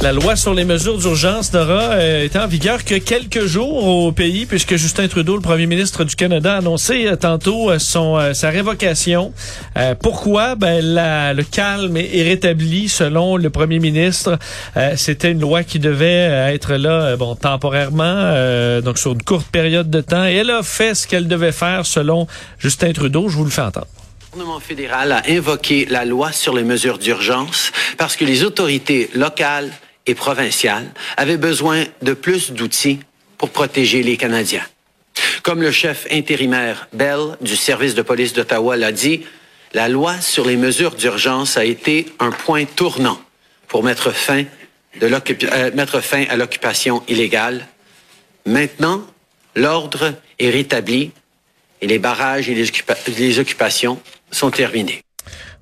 La 0.00 0.12
loi 0.12 0.36
sur 0.36 0.54
les 0.54 0.64
mesures 0.64 0.96
d'urgence 0.96 1.52
n'aura 1.52 1.94
euh, 1.94 2.24
été 2.24 2.38
en 2.38 2.46
vigueur 2.46 2.84
que 2.84 2.94
quelques 2.94 3.46
jours 3.46 3.84
au 3.84 4.12
pays, 4.12 4.46
puisque 4.46 4.76
Justin 4.76 5.08
Trudeau, 5.08 5.34
le 5.34 5.42
premier 5.42 5.66
ministre 5.66 6.04
du 6.04 6.14
Canada, 6.14 6.54
a 6.54 6.58
annoncé 6.58 7.08
euh, 7.08 7.16
tantôt 7.16 7.68
euh, 7.68 7.80
son, 7.80 8.32
sa 8.32 8.50
révocation. 8.50 9.32
Pourquoi? 10.00 10.54
Ben, 10.54 10.84
le 11.34 11.42
calme 11.42 11.96
est, 11.96 12.16
est 12.16 12.22
rétabli 12.22 12.88
selon 12.88 13.36
le 13.36 13.50
premier 13.50 13.80
ministre. 13.80 14.38
C'était 14.96 15.32
une 15.32 15.40
loi 15.40 15.64
qui 15.64 15.78
devait 15.78 16.52
être 16.52 16.74
là 16.74 17.16
bon, 17.16 17.34
temporairement, 17.34 18.80
donc 18.82 18.98
sur 18.98 19.12
une 19.12 19.22
courte 19.22 19.46
période 19.48 19.90
de 19.90 20.00
temps. 20.00 20.24
Elle 20.24 20.50
a 20.50 20.62
fait 20.62 20.94
ce 20.94 21.06
qu'elle 21.06 21.28
devait 21.28 21.52
faire 21.52 21.86
selon 21.86 22.26
Justin 22.58 22.92
Trudeau. 22.92 23.28
Je 23.28 23.36
vous 23.36 23.44
le 23.44 23.50
fais 23.50 23.62
entendre. 23.62 23.86
Le 24.32 24.38
gouvernement 24.38 24.60
fédéral 24.60 25.12
a 25.12 25.22
invoqué 25.28 25.86
la 25.88 26.04
loi 26.04 26.32
sur 26.32 26.54
les 26.54 26.64
mesures 26.64 26.98
d'urgence 26.98 27.72
parce 27.96 28.16
que 28.16 28.24
les 28.24 28.44
autorités 28.44 29.10
locales 29.14 29.70
et 30.08 30.14
provinciales 30.14 30.90
avaient 31.16 31.36
besoin 31.36 31.84
de 32.02 32.14
plus 32.14 32.50
d'outils 32.50 33.00
pour 33.36 33.50
protéger 33.50 34.02
les 34.02 34.16
Canadiens. 34.16 34.66
Comme 35.42 35.62
le 35.62 35.70
chef 35.70 36.06
intérimaire 36.10 36.88
Bell 36.92 37.36
du 37.40 37.56
service 37.56 37.94
de 37.94 38.02
police 38.02 38.32
d'Ottawa 38.32 38.76
l'a 38.76 38.92
dit, 38.92 39.24
la 39.74 39.88
loi 39.88 40.20
sur 40.20 40.44
les 40.44 40.56
mesures 40.56 40.94
d'urgence 40.94 41.56
a 41.56 41.64
été 41.64 42.06
un 42.18 42.30
point 42.30 42.64
tournant 42.64 43.20
pour 43.68 43.84
mettre 43.84 44.10
fin, 44.10 44.44
euh, 45.02 45.20
à 46.28 46.36
l'occupation 46.36 47.02
illégale. 47.06 47.66
Maintenant, 48.46 49.06
l'ordre 49.54 50.14
est 50.38 50.50
rétabli 50.50 51.12
et 51.80 51.86
les 51.86 51.98
barrages 51.98 52.48
et 52.48 52.54
les, 52.54 52.70
les 53.18 53.38
occupations 53.38 54.00
sont 54.30 54.50
terminés. 54.50 55.02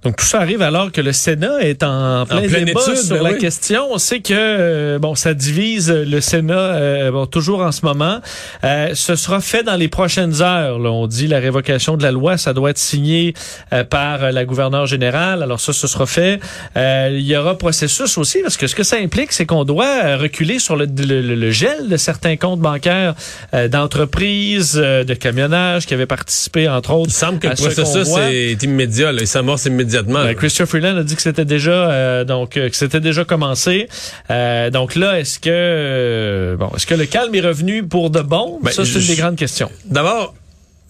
Donc 0.02 0.16
tout 0.18 0.24
ça 0.24 0.40
arrive 0.40 0.62
alors 0.62 0.92
que 0.92 1.00
le 1.00 1.12
Sénat 1.12 1.62
est 1.62 1.82
en 1.82 2.26
plein 2.26 2.42
débat 2.42 2.80
étude, 2.80 2.96
sur 2.96 3.16
ben 3.16 3.24
la 3.24 3.32
oui. 3.32 3.38
question. 3.38 3.88
On 3.90 3.98
sait 3.98 4.20
que 4.20 4.34
euh, 4.34 4.98
bon, 5.00 5.16
ça 5.16 5.34
divise 5.34 5.90
le 5.90 6.20
Sénat 6.20 6.54
euh, 6.54 7.10
bon, 7.10 7.26
toujours 7.26 7.60
en 7.62 7.72
ce 7.72 7.84
moment. 7.84 8.20
Euh, 8.62 8.90
ce 8.94 9.16
sera 9.16 9.40
fait 9.40 9.64
dans 9.64 9.74
les 9.74 9.88
prochaines 9.88 10.42
heures. 10.42 10.78
là. 10.78 10.90
On 10.92 11.08
dit 11.08 11.26
la 11.26 11.40
révocation 11.40 11.96
de 11.96 12.04
la 12.04 12.12
loi, 12.12 12.36
ça 12.36 12.52
doit 12.52 12.70
être 12.70 12.78
signé 12.78 13.34
euh, 13.72 13.82
par 13.82 14.22
euh, 14.22 14.30
la 14.30 14.44
gouverneure 14.44 14.86
générale. 14.86 15.42
Alors 15.42 15.58
ça, 15.58 15.72
ce 15.72 15.88
sera 15.88 16.06
fait. 16.06 16.38
Euh, 16.76 17.08
il 17.12 17.26
y 17.26 17.36
aura 17.36 17.58
processus 17.58 18.16
aussi 18.16 18.42
parce 18.42 18.56
que 18.56 18.68
ce 18.68 18.76
que 18.76 18.84
ça 18.84 18.96
implique, 18.98 19.32
c'est 19.32 19.46
qu'on 19.46 19.64
doit 19.64 20.16
reculer 20.18 20.60
sur 20.60 20.76
le, 20.76 20.84
le- 20.86 21.34
le- 21.34 21.50
gel 21.50 21.88
de 21.88 21.96
certains 21.96 22.36
comptes 22.36 22.60
bancaires 22.60 23.14
euh, 23.54 23.66
d'entreprises, 23.66 24.74
euh, 24.80 25.02
de 25.04 25.14
camionnage 25.14 25.86
qui 25.86 25.94
avaient 25.94 26.06
participé 26.06 26.68
entre 26.68 26.92
autres. 26.92 27.10
Il 27.10 27.14
semble 27.14 27.38
que 27.40 27.48
le 27.48 27.56
ce 27.56 27.62
processus 27.62 28.14
est 28.30 28.62
immédiat. 28.62 29.10
Là. 29.10 29.18
Il 29.22 29.26
s'amorce 29.26 29.66
immédiatement. 29.96 30.24
Ben. 30.24 30.34
Christopher 30.34 30.68
Freeland 30.68 30.96
a 30.98 31.02
dit 31.02 31.16
que 31.16 31.22
c'était 31.22 31.44
déjà 31.44 31.90
euh, 31.90 32.24
donc 32.24 32.56
euh, 32.56 32.68
que 32.68 32.76
c'était 32.76 33.00
déjà 33.00 33.24
commencé. 33.24 33.88
Euh, 34.30 34.70
donc 34.70 34.94
là, 34.94 35.18
est-ce 35.18 35.38
que 35.38 35.50
euh, 35.52 36.56
bon, 36.56 36.70
est-ce 36.76 36.86
que 36.86 36.94
le 36.94 37.06
calme 37.06 37.34
est 37.34 37.40
revenu 37.40 37.86
pour 37.86 38.10
de 38.10 38.20
bon? 38.20 38.58
Ben, 38.62 38.70
Ça, 38.72 38.84
c'est 38.84 39.00
une 39.00 39.06
des 39.06 39.16
grandes 39.16 39.36
questions. 39.36 39.70
D'abord, 39.84 40.34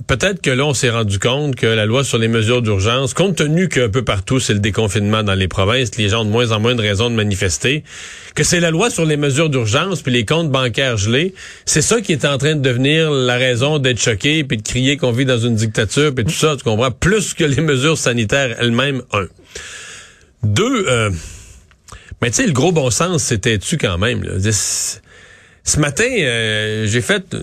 peut-être 0.06 0.40
que 0.40 0.50
là, 0.50 0.64
on 0.66 0.74
s'est 0.74 0.90
rendu 0.90 1.18
compte 1.18 1.56
que 1.56 1.66
la 1.66 1.86
loi 1.86 2.04
sur 2.04 2.18
les 2.18 2.28
mesures 2.28 2.62
d'urgence, 2.62 3.14
compte 3.14 3.36
tenu 3.36 3.68
qu'un 3.68 3.88
peu 3.88 4.02
partout, 4.02 4.38
c'est 4.38 4.52
le 4.52 4.60
déconfinement 4.60 5.22
dans 5.22 5.34
les 5.34 5.48
provinces, 5.48 5.96
les 5.96 6.08
gens 6.08 6.22
ont 6.22 6.24
de 6.24 6.30
moins 6.30 6.52
en 6.52 6.60
moins 6.60 6.74
de 6.74 6.82
raisons 6.82 7.10
de 7.10 7.14
manifester, 7.14 7.82
que 8.34 8.44
c'est 8.44 8.60
la 8.60 8.70
loi 8.70 8.90
sur 8.90 9.04
les 9.04 9.16
mesures 9.16 9.50
d'urgence 9.50 10.02
puis 10.02 10.12
les 10.12 10.24
comptes 10.24 10.50
bancaires 10.50 10.96
gelés, 10.96 11.34
c'est 11.64 11.82
ça 11.82 12.00
qui 12.00 12.12
est 12.12 12.24
en 12.24 12.38
train 12.38 12.54
de 12.54 12.60
devenir 12.60 13.10
la 13.10 13.36
raison 13.36 13.78
d'être 13.78 14.00
choqué 14.00 14.44
puis 14.44 14.58
de 14.58 14.62
crier 14.62 14.96
qu'on 14.96 15.12
vit 15.12 15.24
dans 15.24 15.38
une 15.38 15.54
dictature 15.54 16.14
puis 16.14 16.24
tout 16.24 16.30
ça, 16.30 16.56
tu 16.56 16.62
comprends, 16.62 16.90
plus 16.90 17.34
que 17.34 17.44
les 17.44 17.62
mesures 17.62 17.98
sanitaires 17.98 18.56
elles-mêmes, 18.58 19.02
un. 19.12 19.26
Deux, 20.42 20.86
euh, 20.88 21.10
mais 22.22 22.30
tu 22.30 22.36
sais, 22.36 22.46
le 22.46 22.52
gros 22.52 22.72
bon 22.72 22.90
sens, 22.90 23.22
c'était-tu 23.24 23.78
quand 23.78 23.98
même, 23.98 24.22
là? 24.22 24.32
Ce 24.40 24.98
ce 25.66 25.80
matin, 25.80 26.08
euh, 26.08 26.86
j'ai 26.86 27.00
fait 27.00 27.36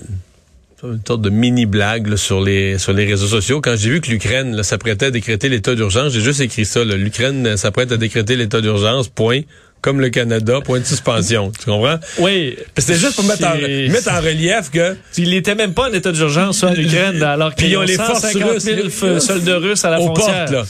une 0.84 1.00
sorte 1.08 1.22
de 1.22 1.30
mini 1.30 1.66
blague 1.66 2.08
là, 2.08 2.18
sur 2.18 2.42
les 2.42 2.78
sur 2.78 2.94
les 2.94 3.06
réseaux 3.06 3.28
sociaux. 3.28 3.62
Quand 3.62 3.76
j'ai 3.78 3.90
vu 3.90 4.02
que 4.02 4.10
l'Ukraine 4.10 4.62
s'apprêtait 4.64 5.08
à 5.08 5.12
décréter 5.12 5.50
l'état 5.50 5.76
d'urgence 5.76 6.14
j'ai 6.14 6.22
juste 6.22 6.42
écrit 6.42 6.66
ça 6.66 6.84
l'Ukraine 6.84 7.48
euh, 7.48 7.58
s'apprête 7.58 7.92
à 7.92 7.98
décréter 7.98 8.36
l'état 8.36 8.60
d'urgence 8.62 9.08
point 9.08 9.42
comme 9.82 10.00
le 10.00 10.10
Canada 10.10 10.62
point 10.62 10.80
de 10.80 10.86
suspension. 10.86 11.52
Tu 11.58 11.66
comprends? 11.66 11.98
Oui, 12.20 12.56
c'était 12.78 12.96
juste 12.96 13.16
pour 13.16 13.26
mettre 13.26 13.46
en, 13.46 13.56
mettre 13.58 14.12
en 14.12 14.22
relief 14.22 14.70
que 14.72 14.96
il 15.18 15.34
était 15.34 15.56
même 15.56 15.74
pas 15.74 15.90
en 15.90 15.94
état 15.94 16.12
d'urgence 16.14 16.64
en 16.64 16.74
Ukraine, 16.74 17.22
alors 17.22 17.54
Puis 17.54 17.66
qu'ils 17.66 17.74
ils 17.74 17.78
ont 17.78 17.82
les 17.82 17.96
forces 17.96 18.22
150 18.22 18.52
russes, 18.52 18.64
000 18.64 18.78
les- 18.78 18.90
f- 18.90 19.20
soldats 19.20 19.58
russes 19.58 19.84
à 19.84 19.90
la 19.90 19.98
frontière. 19.98 20.46
portes 20.46 20.52
là. 20.52 20.64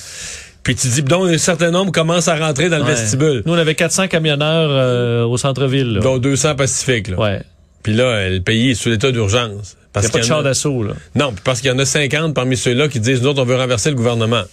Puis 0.64 0.76
tu 0.76 0.88
dis 0.88 1.04
donc 1.04 1.28
un 1.30 1.38
certain 1.38 1.70
nombre 1.72 1.92
commencent 1.92 2.28
à 2.28 2.36
rentrer 2.38 2.70
dans 2.70 2.78
le 2.80 2.86
vestibule. 2.86 3.44
Nous, 3.46 3.54
on 3.54 3.58
avait 3.58 3.76
400 3.76 4.08
camionneurs 4.08 4.70
euh, 4.72 5.24
au 5.26 5.38
centre-ville. 5.38 6.00
dont 6.02 6.18
200 6.18 6.56
pacifiques 6.56 7.10
là. 7.10 7.20
Ouais. 7.20 7.42
puis 7.84 7.94
là 7.94 8.04
euh, 8.06 8.30
le 8.30 8.40
pays 8.42 8.72
est 8.72 8.76
sous 8.76 8.90
l'état 8.90 9.12
d'urgence 9.12 9.76
Il 9.96 10.02
parce 10.02 10.06
n'y 10.06 10.10
a 10.10 10.14
pas 10.14 10.20
de 10.20 10.26
char 10.26 10.44
d'assaut. 10.44 10.84
là. 10.84 10.94
non 11.16 11.34
parce 11.44 11.62
qu'il 11.62 11.70
y 11.70 11.72
en 11.74 11.78
a 11.80 11.86
50 11.86 12.34
parmi 12.34 12.58
ceux-là 12.58 12.88
qui 12.88 13.00
disent 13.00 13.22
nous 13.22 13.28
autres 13.30 13.42
on 13.42 13.46
veut 13.46 13.56
renverser 13.56 13.90
le 13.90 13.96
gouvernement 13.96 14.44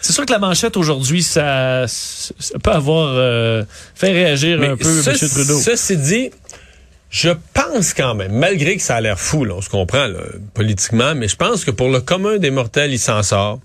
C'est 0.00 0.12
sûr 0.12 0.26
que 0.26 0.32
la 0.32 0.38
manchette 0.40 0.76
aujourd'hui, 0.76 1.22
ça, 1.22 1.86
ça 1.86 2.58
peut 2.62 2.70
avoir 2.72 3.12
euh, 3.16 3.62
fait 3.94 4.10
réagir 4.12 4.60
un 4.62 4.76
peu 4.76 5.02
ce- 5.02 5.10
M. 5.10 5.16
Trudeau. 5.30 5.60
Ceci 5.60 5.96
dit, 5.96 6.30
je 7.10 7.30
pense 7.54 7.94
quand 7.94 8.14
même, 8.14 8.32
malgré 8.32 8.76
que 8.76 8.82
ça 8.82 8.96
a 8.96 9.00
l'air 9.00 9.18
fou, 9.18 9.44
là, 9.44 9.54
on 9.56 9.60
se 9.62 9.68
comprend 9.70 10.06
là, 10.06 10.18
politiquement, 10.54 11.14
mais 11.14 11.26
je 11.28 11.36
pense 11.36 11.64
que 11.64 11.70
pour 11.70 11.88
le 11.88 12.00
commun 12.00 12.38
des 12.38 12.50
mortels, 12.50 12.92
il 12.92 12.98
s'en 12.98 13.22
sort. 13.22 13.60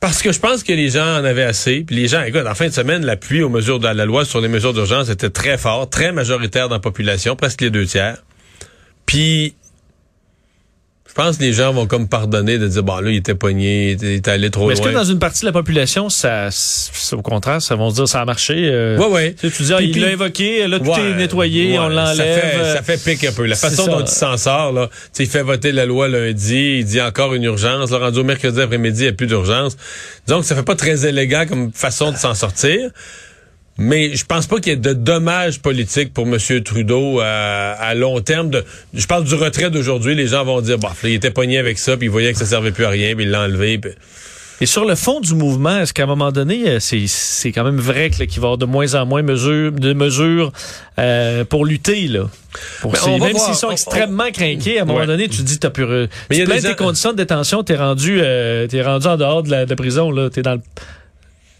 Parce 0.00 0.20
que 0.22 0.32
je 0.32 0.38
pense 0.40 0.62
que 0.62 0.72
les 0.72 0.90
gens 0.90 1.18
en 1.20 1.24
avaient 1.24 1.42
assez. 1.44 1.80
Puis 1.86 1.96
les 1.96 2.08
gens, 2.08 2.22
écoute, 2.22 2.46
en 2.46 2.54
fin 2.54 2.66
de 2.68 2.72
semaine, 2.72 3.04
l'appui 3.06 3.42
aux 3.42 3.48
mesures 3.48 3.78
de 3.80 3.88
la 3.88 4.04
loi 4.04 4.24
sur 4.24 4.40
les 4.40 4.48
mesures 4.48 4.72
d'urgence 4.74 5.08
était 5.08 5.30
très 5.30 5.56
fort, 5.58 5.88
très 5.88 6.12
majoritaire 6.12 6.68
dans 6.68 6.74
la 6.76 6.80
population, 6.80 7.36
presque 7.36 7.60
les 7.62 7.70
deux 7.70 7.86
tiers. 7.86 8.18
Puis 9.06 9.54
je 11.16 11.22
pense 11.22 11.36
que 11.36 11.42
les 11.44 11.52
gens 11.52 11.72
vont 11.72 11.86
comme 11.86 12.08
pardonner 12.08 12.58
de 12.58 12.66
dire 12.66 12.82
bon 12.82 12.96
là 12.98 13.08
il 13.10 13.16
était 13.18 13.36
pogné, 13.36 13.92
il 13.92 14.04
était- 14.14 14.30
allé 14.32 14.50
trop 14.50 14.66
Mais 14.66 14.72
est-ce 14.72 14.82
loin. 14.82 14.90
que 14.90 14.96
dans 14.96 15.04
une 15.04 15.20
partie 15.20 15.42
de 15.42 15.46
la 15.46 15.52
population, 15.52 16.08
ça, 16.08 16.48
au 17.12 17.22
contraire, 17.22 17.62
ça 17.62 17.76
vont 17.76 17.90
se 17.90 17.94
dire 17.94 18.08
ça 18.08 18.20
a 18.20 18.24
marché? 18.24 18.54
euh, 18.56 18.98
Ouais, 18.98 19.06
ouais. 19.06 19.34
Tu 19.40 19.48
sais, 19.48 19.56
tu 19.56 19.62
dis, 19.62 19.72
ah, 19.74 19.80
il 19.80 20.00
l'a 20.00 20.10
évoqué, 20.10 20.66
là, 20.66 20.80
tout 20.80 20.86
Ouais, 20.86 21.10
est 21.12 21.14
nettoyé, 21.14 21.72
ouais, 21.72 21.78
on 21.78 21.88
l'enlève. 21.88 22.16
Ça 22.16 22.24
fait, 22.24 22.56
euh, 22.58 22.74
ça 22.74 22.82
fait 22.82 23.02
pique 23.04 23.22
un 23.24 23.32
peu. 23.32 23.44
La 23.46 23.54
façon 23.54 23.84
ça. 23.84 23.90
dont 23.92 24.00
il 24.00 24.08
s'en 24.08 24.36
sort, 24.36 24.72
là. 24.72 24.88
Tu 24.88 24.98
sais, 25.12 25.22
il 25.24 25.30
fait 25.30 25.42
voter 25.42 25.70
la 25.70 25.86
loi 25.86 26.08
lundi, 26.08 26.78
il 26.80 26.84
dit 26.84 27.00
encore 27.00 27.34
une 27.34 27.44
urgence. 27.44 27.92
Là, 27.92 27.98
rendu 27.98 28.18
au 28.18 28.24
mercredi 28.24 28.60
après-midi, 28.60 29.00
il 29.00 29.02
n'y 29.04 29.08
a 29.08 29.12
plus 29.12 29.28
d'urgence. 29.28 29.76
Donc, 30.26 30.44
ça 30.44 30.56
fait 30.56 30.64
pas 30.64 30.74
très 30.74 31.06
élégant 31.06 31.46
comme 31.48 31.70
façon 31.72 32.10
de 32.10 32.16
s'en 32.16 32.34
sortir. 32.34 32.90
Mais 33.76 34.14
je 34.14 34.24
pense 34.24 34.46
pas 34.46 34.60
qu'il 34.60 34.70
y 34.72 34.74
ait 34.74 34.78
de 34.78 34.92
dommages 34.92 35.60
politiques 35.60 36.14
pour 36.14 36.26
M. 36.28 36.38
Trudeau 36.62 37.18
à, 37.20 37.72
à 37.72 37.94
long 37.94 38.20
terme. 38.20 38.50
De, 38.50 38.64
je 38.94 39.06
parle 39.06 39.24
du 39.24 39.34
retrait 39.34 39.70
d'aujourd'hui. 39.70 40.14
Les 40.14 40.28
gens 40.28 40.44
vont 40.44 40.60
dire, 40.60 40.78
bah, 40.78 40.92
il 41.02 41.10
était 41.10 41.32
pogné 41.32 41.58
avec 41.58 41.78
ça, 41.78 41.96
puis 41.96 42.06
il 42.06 42.10
voyait 42.10 42.32
que 42.32 42.38
ça 42.38 42.46
servait 42.46 42.70
plus 42.70 42.84
à 42.84 42.90
rien, 42.90 43.16
puis 43.16 43.24
il 43.24 43.30
l'a 43.32 43.42
enlevé. 43.42 43.78
puis- 43.78 43.90
Et 44.60 44.66
sur 44.66 44.84
le 44.84 44.94
fond 44.94 45.18
du 45.18 45.34
mouvement, 45.34 45.80
est-ce 45.80 45.92
qu'à 45.92 46.04
un 46.04 46.06
moment 46.06 46.30
donné, 46.30 46.68
euh, 46.68 46.78
c'est, 46.78 47.02
c'est 47.08 47.50
quand 47.50 47.64
même 47.64 47.80
vrai 47.80 48.10
qu'il 48.10 48.28
va 48.28 48.32
y 48.32 48.36
avoir 48.36 48.58
de 48.58 48.64
moins 48.64 48.94
en 48.94 49.04
moins 49.06 49.22
mesures, 49.22 49.72
de 49.72 49.92
mesures 49.92 50.52
euh, 51.00 51.44
pour 51.44 51.64
lutter, 51.66 52.06
là? 52.06 52.30
Pour 52.80 52.96
ces- 52.96 53.08
on 53.10 53.18
va 53.18 53.26
même 53.26 53.36
s'ils 53.36 53.56
sont 53.56 53.66
On- 53.66 53.72
extrêmement 53.72 54.30
crinqués, 54.30 54.78
à 54.78 54.82
un 54.82 54.84
moment 54.84 55.00
Ouais. 55.00 55.06
donné, 55.06 55.28
tu 55.28 55.38
te 55.38 55.42
dis, 55.42 55.58
t'as 55.58 55.70
pu... 55.70 55.84
Mais 55.84 56.06
il 56.30 56.36
y 56.38 56.40
a 56.42 56.44
tu 56.44 56.50
plains 56.52 56.60
des 56.60 56.68
tes 56.68 56.74
conditions 56.76 57.10
de 57.10 57.16
détention, 57.16 57.64
t'es 57.64 57.74
rendu, 57.74 58.20
euh, 58.22 58.68
t'es 58.68 58.82
rendu 58.82 59.08
en 59.08 59.16
dehors 59.16 59.42
de 59.42 59.50
la, 59.50 59.64
de 59.64 59.70
la 59.70 59.76
prison, 59.76 60.12
là. 60.12 60.30
T'es 60.30 60.42
dans 60.42 60.54
le... 60.54 60.60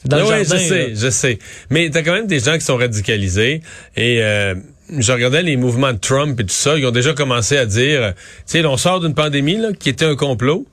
Dans 0.05 0.19
le 0.19 0.23
oui, 0.25 0.29
jardin, 0.29 0.57
je 0.57 0.69
sais, 0.69 0.89
là. 0.89 0.95
je 0.95 1.11
sais. 1.11 1.39
Mais 1.71 1.91
t'as 1.91 2.03
quand 2.03 2.13
même 2.13 2.27
des 2.27 2.41
gens 2.41 2.55
qui 2.55 2.65
sont 2.65 2.77
radicalisés 2.77 3.63
et 3.97 4.23
euh, 4.23 4.55
je 4.99 5.13
regardais 5.13 5.43
les 5.43 5.57
mouvements 5.57 5.93
de 5.93 5.99
Trump 5.99 6.39
et 6.39 6.45
tout 6.45 6.51
ça, 6.51 6.77
ils 6.77 6.87
ont 6.87 6.91
déjà 6.91 7.15
commencé 7.15 7.57
à 7.57 7.67
dire, 7.67 8.03
euh, 8.03 8.11
tu 8.13 8.59
sais, 8.61 8.67
on 8.67 8.77
sort 8.77 9.01
d'une 9.01 9.15
pandémie 9.15 9.57
là, 9.57 9.69
qui 9.73 9.89
était 9.89 10.05
un 10.05 10.17
complot, 10.17 10.67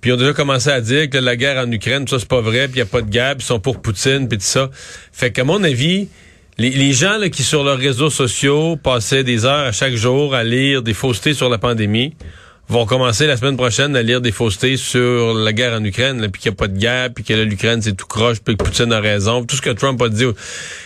puis 0.00 0.10
ils 0.10 0.14
ont 0.14 0.16
déjà 0.16 0.32
commencé 0.32 0.70
à 0.70 0.80
dire 0.80 1.10
que 1.10 1.18
la 1.18 1.36
guerre 1.36 1.64
en 1.64 1.70
Ukraine, 1.70 2.04
tout 2.04 2.14
ça 2.14 2.20
c'est 2.20 2.28
pas 2.28 2.40
vrai, 2.40 2.68
puis 2.68 2.76
il 2.76 2.78
y 2.78 2.82
a 2.82 2.86
pas 2.86 3.02
de 3.02 3.10
guerre, 3.10 3.34
puis 3.34 3.44
ils 3.44 3.48
sont 3.48 3.60
pour 3.60 3.80
Poutine, 3.82 4.28
puis 4.28 4.38
tout 4.38 4.44
ça. 4.44 4.70
Fait 5.12 5.32
qu'à 5.32 5.42
mon 5.42 5.64
avis, 5.64 6.08
les, 6.56 6.70
les 6.70 6.92
gens 6.92 7.18
là, 7.18 7.28
qui 7.28 7.42
sur 7.42 7.64
leurs 7.64 7.78
réseaux 7.78 8.10
sociaux 8.10 8.76
passaient 8.76 9.24
des 9.24 9.44
heures 9.44 9.66
à 9.66 9.72
chaque 9.72 9.94
jour 9.94 10.34
à 10.34 10.44
lire 10.44 10.82
des 10.82 10.94
faussetés 10.94 11.34
sur 11.34 11.48
la 11.48 11.58
pandémie, 11.58 12.14
vont 12.68 12.84
commencer 12.84 13.26
la 13.26 13.36
semaine 13.36 13.56
prochaine 13.56 13.96
à 13.96 14.02
lire 14.02 14.20
des 14.20 14.32
faussetés 14.32 14.76
sur 14.76 15.32
la 15.34 15.52
guerre 15.52 15.72
en 15.72 15.84
Ukraine, 15.84 16.28
puis 16.30 16.42
qu'il 16.42 16.50
n'y 16.50 16.54
a 16.54 16.58
pas 16.58 16.68
de 16.68 16.78
guerre, 16.78 17.10
puis 17.14 17.24
que 17.24 17.32
l'Ukraine 17.32 17.80
c'est 17.80 17.94
tout 17.94 18.06
croche, 18.06 18.40
puis 18.40 18.56
que 18.56 18.62
Poutine 18.62 18.92
a 18.92 19.00
raison, 19.00 19.44
tout 19.44 19.56
ce 19.56 19.62
que 19.62 19.70
Trump 19.70 20.00
a 20.02 20.08
dit. 20.08 20.26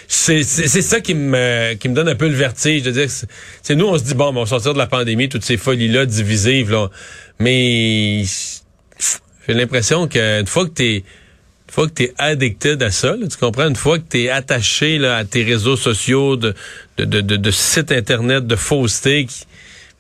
C'est 0.07 0.43
ça 0.45 1.01
qui 1.01 1.15
me 1.15 1.75
qui 1.75 1.89
me 1.89 1.95
donne 1.95 2.09
un 2.09 2.15
peu 2.15 2.29
le 2.29 2.35
vertige 2.35 2.83
de 2.83 2.93
dire, 2.93 3.09
c'est 3.63 3.75
nous 3.75 3.87
on 3.87 3.99
se 3.99 4.05
dit 4.05 4.15
bon, 4.15 4.29
on 4.29 4.33
va 4.33 4.47
sortir 4.47 4.75
de 4.75 4.79
la 4.79 4.87
pandémie, 4.87 5.29
toutes 5.29 5.45
ces 5.45 5.57
folies 5.57 5.89
là 5.89 6.07
divisives 6.07 6.71
là, 6.71 6.89
mais 7.41 8.23
j'ai 9.49 9.55
l'impression 9.55 10.07
qu'une 10.07 10.47
fois 10.47 10.67
que 10.67 10.71
t'es 10.71 11.05
une 11.69 11.75
fois 11.75 11.89
que 11.89 11.95
tu 11.95 12.03
es 12.03 12.15
addicted 12.19 12.83
à 12.83 12.91
ça, 12.91 13.17
là, 13.17 13.27
tu 13.27 13.39
comprends, 13.39 13.67
une 13.67 13.77
fois 13.77 13.99
que 13.99 14.05
tu 14.11 14.25
es 14.25 14.29
attaché 14.29 15.03
à 15.07 15.25
tes 15.25 15.43
réseaux 15.43 15.77
sociaux, 15.77 16.37
de, 16.37 16.55
de, 16.99 17.23
de, 17.23 17.51
sites 17.51 17.93
internet, 17.93 18.47
de 18.47 18.57
fausseté, 18.57 19.25
qui, 19.25 19.39
tu 19.39 19.41
sais, 19.41 19.47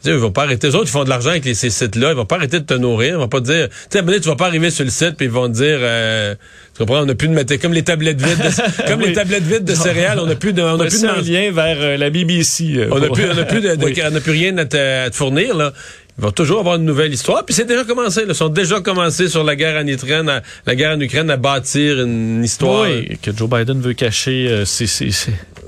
ils 0.04 0.12
vont 0.14 0.32
pas 0.32 0.42
arrêter. 0.44 0.68
Les 0.68 0.74
autres, 0.74 0.86
ils 0.88 0.90
font 0.90 1.04
de 1.04 1.08
l'argent 1.08 1.30
avec 1.30 1.44
les, 1.44 1.54
ces 1.54 1.70
sites-là. 1.70 2.10
Ils 2.10 2.16
vont 2.16 2.24
pas 2.26 2.36
arrêter 2.36 2.60
de 2.60 2.64
te 2.64 2.74
nourrir. 2.74 3.14
Ils 3.14 3.18
vont 3.18 3.28
pas 3.28 3.40
te 3.40 3.46
dire, 3.46 3.68
tu 3.90 3.98
sais, 3.98 4.20
tu 4.20 4.28
vas 4.28 4.36
pas 4.36 4.46
arriver 4.46 4.70
sur 4.70 4.84
le 4.84 4.90
site 4.90 5.14
puis 5.16 5.26
ils 5.26 5.32
vont 5.32 5.48
te 5.48 5.54
dire, 5.54 5.78
euh, 5.80 6.34
tu 6.74 6.78
comprends, 6.78 7.04
on 7.04 7.08
a 7.08 7.14
plus 7.14 7.28
de 7.28 7.34
mettre 7.34 7.54
comme 7.56 7.72
les 7.72 7.82
tablettes 7.82 8.20
vides, 8.20 8.38
de, 8.38 8.86
comme 8.88 9.00
Oui. 9.00 9.08
les 9.08 9.12
tablettes 9.14 9.44
vides 9.44 9.64
de 9.64 9.74
céréales, 9.74 10.18
on 10.20 10.28
a 10.28 10.34
plus 10.34 10.52
de, 10.52 10.62
on 10.62 10.80
a 10.80 10.86
plus 10.86 11.02
de 11.02 11.08
un 11.08 11.20
lien 11.20 11.52
vers 11.52 11.76
euh, 11.80 11.96
la 11.96 12.10
BBC. 12.10 12.74
euh, 12.76 12.88
on 12.90 12.98
n'a 12.98 13.08
plus, 13.08 13.24
on 13.30 13.38
a 13.38 13.44
plus, 13.44 13.60
de, 13.60 13.74
de- 13.74 13.84
Oui. 13.84 13.94
on 14.06 14.10
n'a 14.10 14.20
plus 14.20 14.32
rien 14.32 14.56
à 14.58 14.64
te, 14.64 15.04
à 15.06 15.10
te 15.10 15.16
fournir, 15.16 15.56
là. 15.56 15.72
Ils 16.18 16.24
vont 16.24 16.30
toujours 16.30 16.60
avoir 16.60 16.76
une 16.76 16.84
nouvelle 16.84 17.12
histoire. 17.12 17.42
Puis 17.46 17.54
c'est 17.54 17.64
déjà 17.64 17.84
commencé. 17.84 18.20
Là. 18.20 18.26
Ils 18.28 18.34
sont 18.34 18.50
déjà 18.50 18.80
commencés 18.80 19.28
sur 19.28 19.44
la 19.44 19.56
guerre 19.56 19.82
en 19.82 19.86
Ukraine, 19.86 20.28
à, 20.28 20.42
la 20.66 20.74
guerre 20.74 20.94
en 20.94 21.00
Ukraine 21.00 21.30
à 21.30 21.38
bâtir 21.38 22.02
une 22.02 22.44
histoire. 22.44 22.82
Oui, 22.82 23.16
que 23.22 23.34
Joe 23.34 23.48
Biden 23.48 23.80
veut 23.80 23.94
cacher 23.94 24.46
euh, 24.48 24.64
ses, 24.66 24.86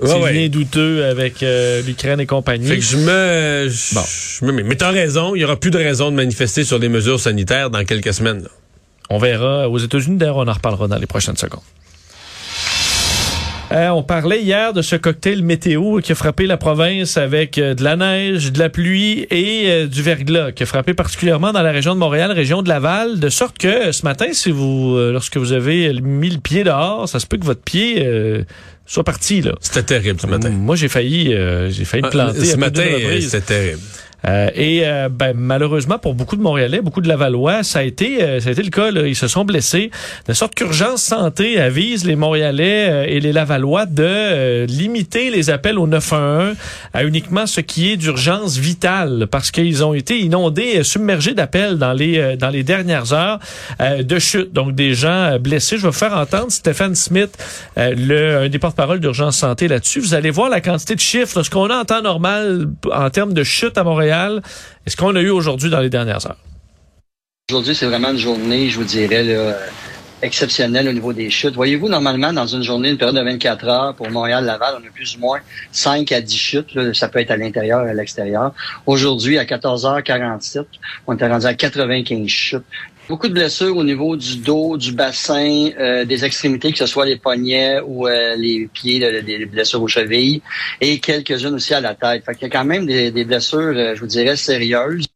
ses- 0.02 0.12
Ouais, 0.14 0.48
douteux 0.48 1.04
avec 1.04 1.42
euh, 1.42 1.82
l'Ukraine 1.82 2.20
et 2.20 2.26
compagnie. 2.26 2.66
Fait 2.66 2.76
que 2.78 2.82
je 2.84 2.96
me, 2.96 3.68
je, 3.68 3.94
Bon. 3.94 4.00
je 4.04 4.44
me 4.44 4.52
mets. 4.52 4.62
Mais 4.62 4.76
t'as 4.76 4.90
raison, 4.90 5.34
il 5.34 5.40
y 5.42 5.44
aura 5.44 5.56
plus 5.56 5.70
de 5.70 5.78
raison 5.78 6.10
de 6.10 6.16
manifester 6.16 6.64
sur 6.64 6.78
les 6.78 6.88
mesures 6.88 7.20
sanitaires 7.20 7.70
dans 7.70 7.84
quelques 7.84 8.12
semaines. 8.12 8.42
là. 8.42 8.48
On 9.10 9.18
verra 9.18 9.68
aux 9.68 9.78
États-Unis. 9.78 10.16
D'ailleurs, 10.16 10.38
on 10.38 10.48
en 10.48 10.52
reparlera 10.52 10.88
dans 10.88 10.96
les 10.98 11.06
prochaines 11.06 11.36
secondes. 11.36 11.60
Euh, 13.72 13.88
on 13.88 14.02
parlait 14.02 14.42
hier 14.42 14.72
de 14.74 14.82
ce 14.82 14.94
cocktail 14.94 15.42
météo 15.42 15.98
qui 16.00 16.12
a 16.12 16.14
frappé 16.14 16.46
la 16.46 16.58
province 16.58 17.16
avec 17.16 17.56
euh, 17.58 17.74
de 17.74 17.82
la 17.82 17.96
neige, 17.96 18.52
de 18.52 18.58
la 18.58 18.68
pluie 18.68 19.26
et 19.30 19.64
euh, 19.68 19.86
du 19.86 20.02
verglas, 20.02 20.52
qui 20.52 20.62
a 20.62 20.66
frappé 20.66 20.92
particulièrement 20.94 21.50
dans 21.52 21.62
la 21.62 21.72
région 21.72 21.94
de 21.94 21.98
Montréal, 21.98 22.30
région 22.30 22.62
de 22.62 22.68
Laval, 22.68 23.18
de 23.18 23.28
sorte 23.30 23.56
que 23.58 23.90
ce 23.90 24.02
matin, 24.04 24.26
si 24.32 24.50
vous, 24.50 24.96
lorsque 25.10 25.38
vous 25.38 25.52
avez 25.52 25.92
mis 26.02 26.28
le 26.30 26.38
pied 26.38 26.62
dehors, 26.62 27.08
ça 27.08 27.18
se 27.18 27.26
peut 27.26 27.38
que 27.38 27.44
votre 27.46 27.62
pied 27.62 28.06
euh, 28.84 28.90
soit 28.90 29.04
parti 29.04 29.42
là. 29.42 29.54
C'était 29.60 29.82
terrible 29.82 30.20
ce 30.20 30.26
matin. 30.26 30.50
Moi, 30.50 30.76
j'ai 30.76 30.88
failli, 30.88 31.34
euh, 31.34 31.70
j'ai 31.70 31.84
failli 31.84 32.02
me 32.02 32.10
planter. 32.10 32.38
Ah, 32.40 32.44
ce 32.44 32.54
à 32.54 32.56
matin, 32.56 32.82
reprise. 32.84 33.30
c'était 33.30 33.40
terrible. 33.40 33.80
Euh, 34.26 34.48
et 34.54 34.82
euh, 34.84 35.08
ben, 35.10 35.34
malheureusement 35.36 35.98
pour 35.98 36.14
beaucoup 36.14 36.36
de 36.36 36.42
Montréalais, 36.42 36.80
beaucoup 36.80 37.00
de 37.00 37.08
Lavallois, 37.08 37.62
ça 37.62 37.80
a 37.80 37.82
été 37.82 38.22
euh, 38.22 38.40
ça 38.40 38.48
a 38.48 38.52
été 38.52 38.62
le 38.62 38.70
cas. 38.70 38.90
Là. 38.90 39.06
Ils 39.06 39.16
se 39.16 39.28
sont 39.28 39.44
blessés. 39.44 39.90
De 40.26 40.32
sorte 40.32 40.54
qu'Urgence 40.54 41.02
Santé 41.02 41.60
avise 41.60 42.04
les 42.04 42.16
Montréalais 42.16 42.88
euh, 42.88 43.06
et 43.06 43.20
les 43.20 43.32
Lavallois 43.32 43.86
de 43.86 44.02
euh, 44.02 44.66
limiter 44.66 45.30
les 45.30 45.50
appels 45.50 45.78
au 45.78 45.86
911 45.86 46.56
à 46.92 47.04
uniquement 47.04 47.46
ce 47.46 47.60
qui 47.60 47.92
est 47.92 47.96
d'urgence 47.96 48.56
vitale, 48.56 49.26
parce 49.30 49.50
qu'ils 49.50 49.84
ont 49.84 49.94
été 49.94 50.18
inondés, 50.20 50.82
submergés 50.84 51.34
d'appels 51.34 51.78
dans 51.78 51.92
les 51.92 52.36
dans 52.36 52.50
les 52.50 52.62
dernières 52.62 53.12
heures 53.12 53.38
de 53.80 54.18
chute. 54.18 54.52
Donc 54.52 54.74
des 54.74 54.94
gens 54.94 55.38
blessés. 55.38 55.76
Je 55.76 55.82
vais 55.82 55.88
vous 55.88 55.92
faire 55.92 56.16
entendre 56.16 56.50
Stéphane 56.50 56.94
Smith, 56.94 57.30
le 57.76 58.44
un 58.44 58.48
des 58.48 58.58
porte-parole 58.58 59.00
d'Urgence 59.00 59.38
Santé 59.38 59.68
là-dessus. 59.68 60.00
Vous 60.00 60.14
allez 60.14 60.30
voir 60.30 60.48
la 60.48 60.60
quantité 60.60 60.94
de 60.94 61.00
chiffres, 61.00 61.42
ce 61.42 61.50
qu'on 61.50 61.68
a 61.68 61.76
en 61.76 61.84
temps 61.84 62.02
normal 62.02 62.68
en 62.92 63.10
termes 63.10 63.32
de 63.32 63.44
chute 63.44 63.76
à 63.78 63.84
Montréal 63.84 64.13
et 64.86 64.90
ce 64.90 64.96
qu'on 64.96 65.14
a 65.14 65.20
eu 65.20 65.30
aujourd'hui 65.30 65.70
dans 65.70 65.80
les 65.80 65.90
dernières 65.90 66.26
heures. 66.26 66.38
Aujourd'hui, 67.50 67.74
c'est 67.74 67.86
vraiment 67.86 68.10
une 68.10 68.18
journée, 68.18 68.70
je 68.70 68.78
vous 68.78 68.84
dirais, 68.84 69.22
exceptionnelle 70.22 70.88
au 70.88 70.92
niveau 70.92 71.12
des 71.12 71.30
chutes. 71.30 71.54
Voyez-vous, 71.54 71.88
normalement, 71.88 72.32
dans 72.32 72.46
une 72.46 72.62
journée, 72.62 72.90
une 72.90 72.96
période 72.96 73.16
de 73.16 73.22
24 73.22 73.68
heures, 73.68 73.94
pour 73.94 74.10
Montréal-Laval, 74.10 74.76
on 74.80 74.86
a 74.86 74.90
plus 74.90 75.16
ou 75.16 75.20
moins 75.20 75.40
5 75.70 76.10
à 76.12 76.20
10 76.20 76.36
chutes. 76.36 76.94
ça 76.94 77.08
peut 77.08 77.18
être 77.18 77.30
à 77.30 77.36
l'intérieur 77.36 77.86
et 77.86 77.90
à 77.90 77.94
l'extérieur. 77.94 78.52
Aujourd'hui, 78.86 79.38
à 79.38 79.44
14h47, 79.44 80.64
on 81.06 81.16
est 81.16 81.28
rendu 81.28 81.46
à 81.46 81.54
95 81.54 82.26
chutes. 82.26 82.64
Beaucoup 83.06 83.28
de 83.28 83.34
blessures 83.34 83.76
au 83.76 83.84
niveau 83.84 84.16
du 84.16 84.36
dos, 84.36 84.78
du 84.78 84.92
bassin, 84.92 85.68
euh, 85.78 86.06
des 86.06 86.24
extrémités, 86.24 86.72
que 86.72 86.78
ce 86.78 86.86
soit 86.86 87.04
les 87.04 87.16
poignets 87.16 87.78
ou 87.80 88.08
euh, 88.08 88.34
les 88.34 88.66
pieds, 88.72 88.98
des 89.22 89.44
blessures 89.44 89.82
aux 89.82 89.88
chevilles, 89.88 90.40
et 90.80 90.98
quelques-unes 91.00 91.54
aussi 91.54 91.74
à 91.74 91.82
la 91.82 91.94
tête. 91.94 92.24
Fait 92.24 92.32
qu'il 92.32 92.48
y 92.48 92.50
a 92.50 92.50
quand 92.50 92.64
même 92.64 92.86
des, 92.86 93.10
des 93.10 93.24
blessures, 93.26 93.74
euh, 93.76 93.94
je 93.94 94.00
vous 94.00 94.06
dirais, 94.06 94.36
sérieuses. 94.36 95.06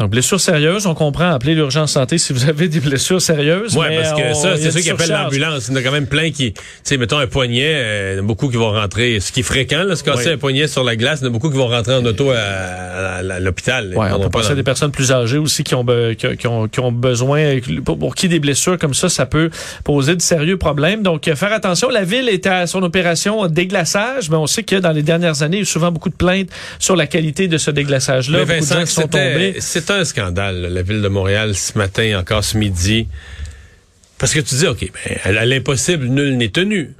Donc, 0.00 0.10
blessures 0.10 0.40
sérieuses, 0.40 0.86
on 0.86 0.94
comprend, 0.94 1.28
appelez 1.30 1.54
l'urgence 1.54 1.92
santé 1.92 2.16
si 2.16 2.32
vous 2.32 2.48
avez 2.48 2.66
des 2.68 2.80
blessures 2.80 3.20
sérieuses. 3.20 3.76
Ouais, 3.76 3.90
mais 3.90 3.96
parce 3.98 4.12
que 4.20 4.30
on- 4.30 4.34
ça, 4.34 4.56
c'est 4.56 4.70
ceux 4.70 4.80
qui 4.80 4.90
appellent 4.90 5.10
l'ambulance. 5.10 5.68
Il 5.68 5.72
y 5.72 5.74
en 5.74 5.80
a 5.80 5.82
quand 5.82 5.92
même 5.92 6.06
plein 6.06 6.30
qui, 6.30 6.54
tu 6.54 6.60
sais, 6.82 6.96
mettons 6.96 7.18
un 7.18 7.26
poignet, 7.26 7.72
euh, 7.74 8.12
il 8.12 8.16
y 8.16 8.20
en 8.20 8.24
a 8.24 8.26
beaucoup 8.26 8.48
qui 8.48 8.56
vont 8.56 8.72
rentrer, 8.72 9.20
ce 9.20 9.30
qui 9.30 9.40
est 9.40 9.44
fréquent, 9.44 9.84
là, 9.84 9.94
se 9.94 10.02
casser 10.02 10.28
Oui. 10.28 10.32
un 10.34 10.38
poignet 10.38 10.66
sur 10.66 10.82
la 10.82 10.96
glace, 10.96 11.18
il 11.20 11.24
y 11.24 11.26
en 11.26 11.30
a 11.30 11.32
beaucoup 11.32 11.50
qui 11.50 11.58
vont 11.58 11.68
rentrer 11.68 11.94
en 11.94 12.04
auto 12.06 12.30
à, 12.30 12.36
à- 12.38 13.16
à 13.18 13.40
l'hôpital. 13.40 13.88
Ouais, 13.88 13.94
on 13.96 14.00
prendront 14.08 14.22
peut 14.24 14.30
penser 14.30 14.52
à 14.52 14.54
des 14.54 14.62
personnes 14.62 14.90
plus 14.92 15.12
âgées 15.12 15.38
aussi 15.38 15.62
qui 15.62 15.74
ont, 15.74 15.84
qui, 15.84 16.36
qui 16.38 16.46
ont, 16.46 16.68
qui 16.68 16.80
ont 16.80 16.90
besoin, 16.90 17.58
pour, 17.84 17.98
pour 17.98 18.14
qui 18.14 18.28
des 18.28 18.40
blessures 18.40 18.78
comme 18.78 18.94
ça, 18.94 19.08
ça 19.10 19.26
peut 19.26 19.50
poser 19.84 20.16
de 20.16 20.22
sérieux 20.22 20.56
problèmes. 20.56 21.02
Donc, 21.02 21.28
euh, 21.28 21.36
faire 21.36 21.52
attention. 21.52 21.90
La 21.90 22.04
ville 22.04 22.28
est 22.30 22.46
à 22.46 22.66
son 22.66 22.82
opération 22.82 23.46
déglaçage, 23.46 24.30
mais 24.30 24.36
on 24.36 24.46
sait 24.46 24.62
que 24.62 24.76
dans 24.76 24.92
les 24.92 25.02
dernières 25.02 25.42
années, 25.42 25.58
il 25.58 25.60
y 25.60 25.62
a 25.62 25.64
eu 25.64 25.66
souvent 25.66 25.92
beaucoup 25.92 26.08
de 26.08 26.14
plaintes 26.16 26.48
sur 26.78 26.96
la 26.96 27.06
qualité 27.06 27.46
de 27.46 27.58
ce 27.58 27.70
déglaçage-là. 27.70 28.44
Beaucoup 28.46 28.60
de 28.60 28.64
gens 28.66 28.80
qui 28.80 28.86
sont 28.86 29.02
tombés. 29.06 29.56
Un 29.92 30.04
scandale, 30.04 30.60
la 30.62 30.82
ville 30.82 31.02
de 31.02 31.08
Montréal, 31.08 31.54
ce 31.54 31.76
matin, 31.78 32.18
encore 32.18 32.44
ce 32.44 32.56
midi. 32.56 33.08
Parce 34.18 34.34
que 34.34 34.40
tu 34.40 34.54
dis, 34.54 34.66
OK, 34.66 34.90
ben, 34.92 35.36
à 35.38 35.44
l'impossible, 35.44 36.06
nul 36.06 36.36
n'est 36.36 36.50
tenu. 36.50 36.94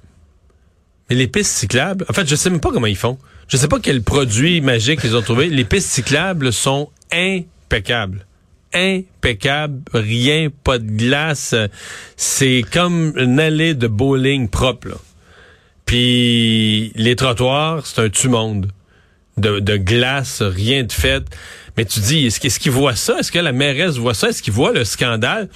Mais 1.09 1.17
les 1.17 1.29
pistes 1.29 1.53
cyclables, 1.53 2.05
en 2.09 2.13
fait, 2.13 2.29
je 2.29 2.35
sais 2.35 2.51
même 2.51 2.61
pas 2.61 2.71
comment 2.73 2.87
ils 2.87 2.97
font. 2.97 3.19
Je 3.49 3.57
sais 3.57 3.69
pas 3.69 3.81
quel 3.81 4.03
produit 4.03 4.61
magique 4.61 5.01
ils 5.05 5.15
ont 5.17 5.23
trouvé. 5.23 5.49
Les 5.49 5.65
pistes 5.65 5.89
cyclables 5.89 6.53
sont 6.53 6.91
impeccables. 7.13 8.27
Impeccables, 8.75 9.83
rien, 9.93 10.49
pas 10.65 10.79
de 10.79 10.91
glace. 10.91 11.55
C'est 12.17 12.65
comme 12.73 13.13
une 13.17 13.39
allée 13.39 13.75
de 13.75 13.87
bowling 13.87 14.49
propre. 14.49 14.99
Puis 15.85 16.93
les 16.95 17.17
trottoirs, 17.17 17.87
c'est 17.87 18.01
un 18.01 18.09
tu-monde 18.09 18.69
de, 19.37 19.61
de 19.61 19.77
glace, 19.77 20.43
rien 20.43 20.85
de 20.85 20.93
fait. 20.93 21.25
Mais 21.77 21.85
tu 21.85 22.01
dis, 22.01 22.27
est-ce, 22.27 22.39
qu'- 22.41 22.47
est-ce 22.47 22.61
qu'ils 22.61 22.73
voient 22.73 22.95
ça? 22.97 23.19
Est-ce 23.19 23.33
que 23.33 23.39
la 23.39 23.53
mairesse 23.53 23.97
voit 23.97 24.15
ça? 24.15 24.29
Est-ce 24.29 24.43
qu'ils 24.43 24.53
voient 24.53 24.73
le 24.73 24.85
scandale? 24.85 25.49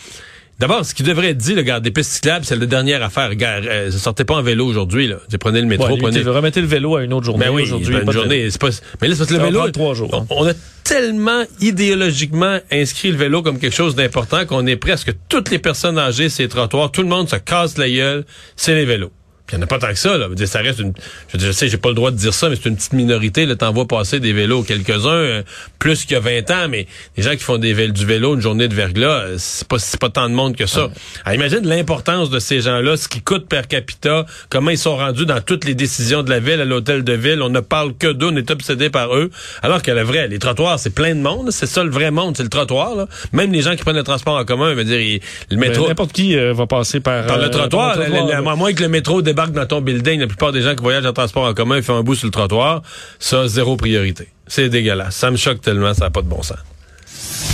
D'abord, 0.58 0.86
ce 0.86 0.94
qui 0.94 1.02
devrait 1.02 1.28
être 1.32 1.36
dit, 1.36 1.54
le 1.54 1.60
garde 1.60 1.84
des 1.84 1.90
pistes 1.90 2.12
cyclables, 2.12 2.46
c'est 2.46 2.56
la 2.56 2.64
dernière 2.64 3.02
affaire. 3.02 3.28
Regarde, 3.28 3.66
euh, 3.66 3.90
sortez 3.90 4.24
pas 4.24 4.36
en 4.36 4.42
vélo 4.42 4.64
aujourd'hui, 4.66 5.06
là. 5.06 5.16
Tu 5.30 5.36
prenez 5.36 5.60
le 5.60 5.66
métro, 5.66 5.86
Ouais, 5.90 5.98
prenez. 5.98 6.22
remettez 6.22 6.62
le 6.62 6.66
vélo 6.66 6.96
à 6.96 7.04
une 7.04 7.12
autre 7.12 7.26
journée. 7.26 7.44
Ben 7.44 7.52
oui, 7.52 7.64
aujourd'hui. 7.64 7.88
ben 7.92 7.96
pas 7.96 8.00
une 8.00 8.06
de 8.06 8.12
journée, 8.12 8.50
c'est 8.50 8.58
pas. 8.58 8.68
Mais 9.02 9.08
là, 9.08 9.14
c'est 9.14 9.18
parce 9.18 9.28
que 9.28 9.34
le 9.34 9.40
Ça 9.40 9.44
vélo. 9.46 9.58
prendre 9.58 9.72
trois 9.72 9.92
jours, 9.94 10.14
hein. 10.14 10.26
On, 10.30 10.44
on 10.46 10.48
a 10.48 10.54
tellement 10.82 11.42
idéologiquement 11.60 12.58
inscrit 12.72 13.10
le 13.10 13.18
vélo 13.18 13.42
comme 13.42 13.58
quelque 13.58 13.74
chose 13.76 13.94
d'important 13.94 14.46
qu'on 14.46 14.66
est 14.66 14.76
presque 14.76 15.12
toutes 15.28 15.50
les 15.50 15.58
personnes 15.58 15.98
âgées, 15.98 16.30
ces 16.30 16.48
trottoirs, 16.48 16.90
tout 16.90 17.02
le 17.02 17.08
monde 17.08 17.28
se 17.28 17.36
casse 17.36 17.76
la 17.76 17.90
gueule, 17.90 18.24
c'est 18.56 18.74
les 18.74 18.86
vélos. 18.86 19.10
Il 19.52 19.56
n'y 19.56 19.60
en 19.60 19.64
a 19.64 19.68
pas 19.68 19.78
tant 19.78 19.88
que 19.88 19.94
ça, 19.98 20.16
là. 20.18 20.24
Je 20.24 20.28
veux 20.30 20.34
dire, 20.34 20.48
ça 20.48 20.58
reste 20.58 20.80
une. 20.80 20.92
Je, 21.32 21.38
je 21.38 21.52
sais, 21.52 21.68
j'ai 21.68 21.76
pas 21.76 21.90
le 21.90 21.94
droit 21.94 22.10
de 22.10 22.16
dire 22.16 22.34
ça, 22.34 22.48
mais 22.48 22.56
c'est 22.56 22.68
une 22.68 22.74
petite 22.76 22.92
minorité. 22.94 23.46
Là, 23.46 23.54
t'en 23.54 23.72
vois 23.72 23.86
passer 23.86 24.18
des 24.18 24.32
vélos, 24.32 24.64
quelques-uns, 24.64 25.08
euh, 25.10 25.42
plus 25.78 26.04
qu'il 26.04 26.14
y 26.14 26.16
a 26.16 26.20
20 26.20 26.50
ans, 26.50 26.68
mais 26.68 26.88
les 27.16 27.22
gens 27.22 27.30
qui 27.30 27.44
font 27.44 27.56
des 27.56 27.72
vélos, 27.72 27.92
du 27.92 28.04
vélo 28.06 28.34
une 28.34 28.40
journée 28.40 28.66
de 28.66 28.74
verglas, 28.74 29.08
euh, 29.08 29.34
c'est 29.38 29.68
pas, 29.68 29.78
c'est 29.78 30.00
pas 30.00 30.10
tant 30.10 30.28
de 30.28 30.34
monde 30.34 30.56
que 30.56 30.66
ça. 30.66 30.88
Alors, 31.24 31.34
imagine 31.36 31.66
l'importance 31.66 32.28
de 32.28 32.40
ces 32.40 32.60
gens-là, 32.60 32.96
ce 32.96 33.06
qui 33.08 33.20
coûte 33.20 33.46
per 33.48 33.62
capita, 33.68 34.26
comment 34.50 34.70
ils 34.72 34.78
sont 34.78 34.96
rendus 34.96 35.26
dans 35.26 35.40
toutes 35.40 35.64
les 35.64 35.76
décisions 35.76 36.24
de 36.24 36.30
la 36.30 36.40
ville, 36.40 36.60
à 36.60 36.64
l'hôtel 36.64 37.04
de 37.04 37.12
ville. 37.12 37.40
On 37.40 37.48
ne 37.48 37.60
parle 37.60 37.94
que 37.96 38.08
d'eux, 38.12 38.30
on 38.32 38.36
est 38.36 38.50
obsédé 38.50 38.90
par 38.90 39.14
eux. 39.16 39.30
Alors 39.62 39.80
que 39.82 39.92
le 39.92 40.02
vrai, 40.02 40.26
les 40.26 40.40
trottoirs, 40.40 40.80
c'est 40.80 40.90
plein 40.94 41.14
de 41.14 41.20
monde. 41.20 41.52
C'est 41.52 41.66
ça 41.66 41.84
le 41.84 41.90
vrai 41.90 42.10
monde, 42.10 42.36
c'est 42.36 42.42
le 42.42 42.48
trottoir. 42.48 42.96
Là. 42.96 43.06
Même 43.32 43.52
les 43.52 43.62
gens 43.62 43.76
qui 43.76 43.84
prennent 43.84 43.94
le 43.96 44.02
transport 44.02 44.36
en 44.36 44.44
commun, 44.44 44.70
je 44.70 44.74
veux 44.74 44.84
dire, 44.84 45.00
ils- 45.00 45.20
le 45.50 45.56
Mais 45.56 45.68
métro. 45.68 45.86
N'importe 45.86 46.12
qui 46.12 46.36
euh, 46.36 46.52
va 46.52 46.66
passer 46.66 46.98
par, 46.98 47.26
Par 47.26 47.38
le 47.38 47.48
trottoir, 47.48 47.90
par 47.94 47.96
le 47.98 48.02
la- 48.02 48.08
la- 48.08 48.16
trottoir, 48.18 48.52
à 48.52 48.56
moins 48.56 48.72
que 48.72 48.82
le 48.82 48.88
métro 48.88 49.22
débarque 49.36 49.52
dans 49.52 49.66
ton 49.66 49.82
building, 49.82 50.20
la 50.20 50.26
plupart 50.26 50.50
des 50.50 50.62
gens 50.62 50.74
qui 50.74 50.82
voyagent 50.82 51.04
en 51.04 51.12
transport 51.12 51.44
en 51.44 51.52
commun 51.52 51.82
font 51.82 51.96
un 51.96 52.02
bout 52.02 52.14
sur 52.14 52.26
le 52.26 52.30
trottoir. 52.30 52.82
Ça, 53.18 53.46
zéro 53.46 53.76
priorité. 53.76 54.28
C'est 54.46 54.70
dégueulasse. 54.70 55.14
Ça 55.14 55.30
me 55.30 55.36
choque 55.36 55.60
tellement, 55.60 55.92
ça 55.92 56.06
n'a 56.06 56.10
pas 56.10 56.22
de 56.22 56.28
bon 56.28 56.42
sens. 56.42 56.56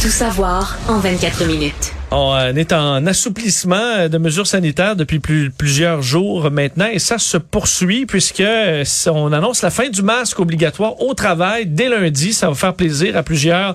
Tout 0.00 0.08
savoir 0.08 0.78
en 0.88 0.98
24 0.98 1.44
minutes. 1.46 1.92
On 2.14 2.34
euh, 2.34 2.52
est 2.52 2.74
en 2.74 3.06
assouplissement 3.06 3.76
euh, 3.76 4.08
de 4.08 4.18
mesures 4.18 4.46
sanitaires 4.46 4.96
depuis 4.96 5.18
plus- 5.18 5.50
plusieurs 5.50 6.02
jours 6.02 6.50
maintenant 6.50 6.88
et 6.92 6.98
ça 6.98 7.16
se 7.16 7.38
poursuit 7.38 8.04
puisque 8.04 8.40
euh, 8.40 8.84
on 9.06 9.32
annonce 9.32 9.62
la 9.62 9.70
fin 9.70 9.88
du 9.88 10.02
masque 10.02 10.38
obligatoire 10.38 11.00
au 11.00 11.14
travail 11.14 11.64
dès 11.64 11.88
lundi. 11.88 12.34
Ça 12.34 12.50
va 12.50 12.54
faire 12.54 12.74
plaisir 12.74 13.16
à 13.16 13.22
plusieurs 13.22 13.74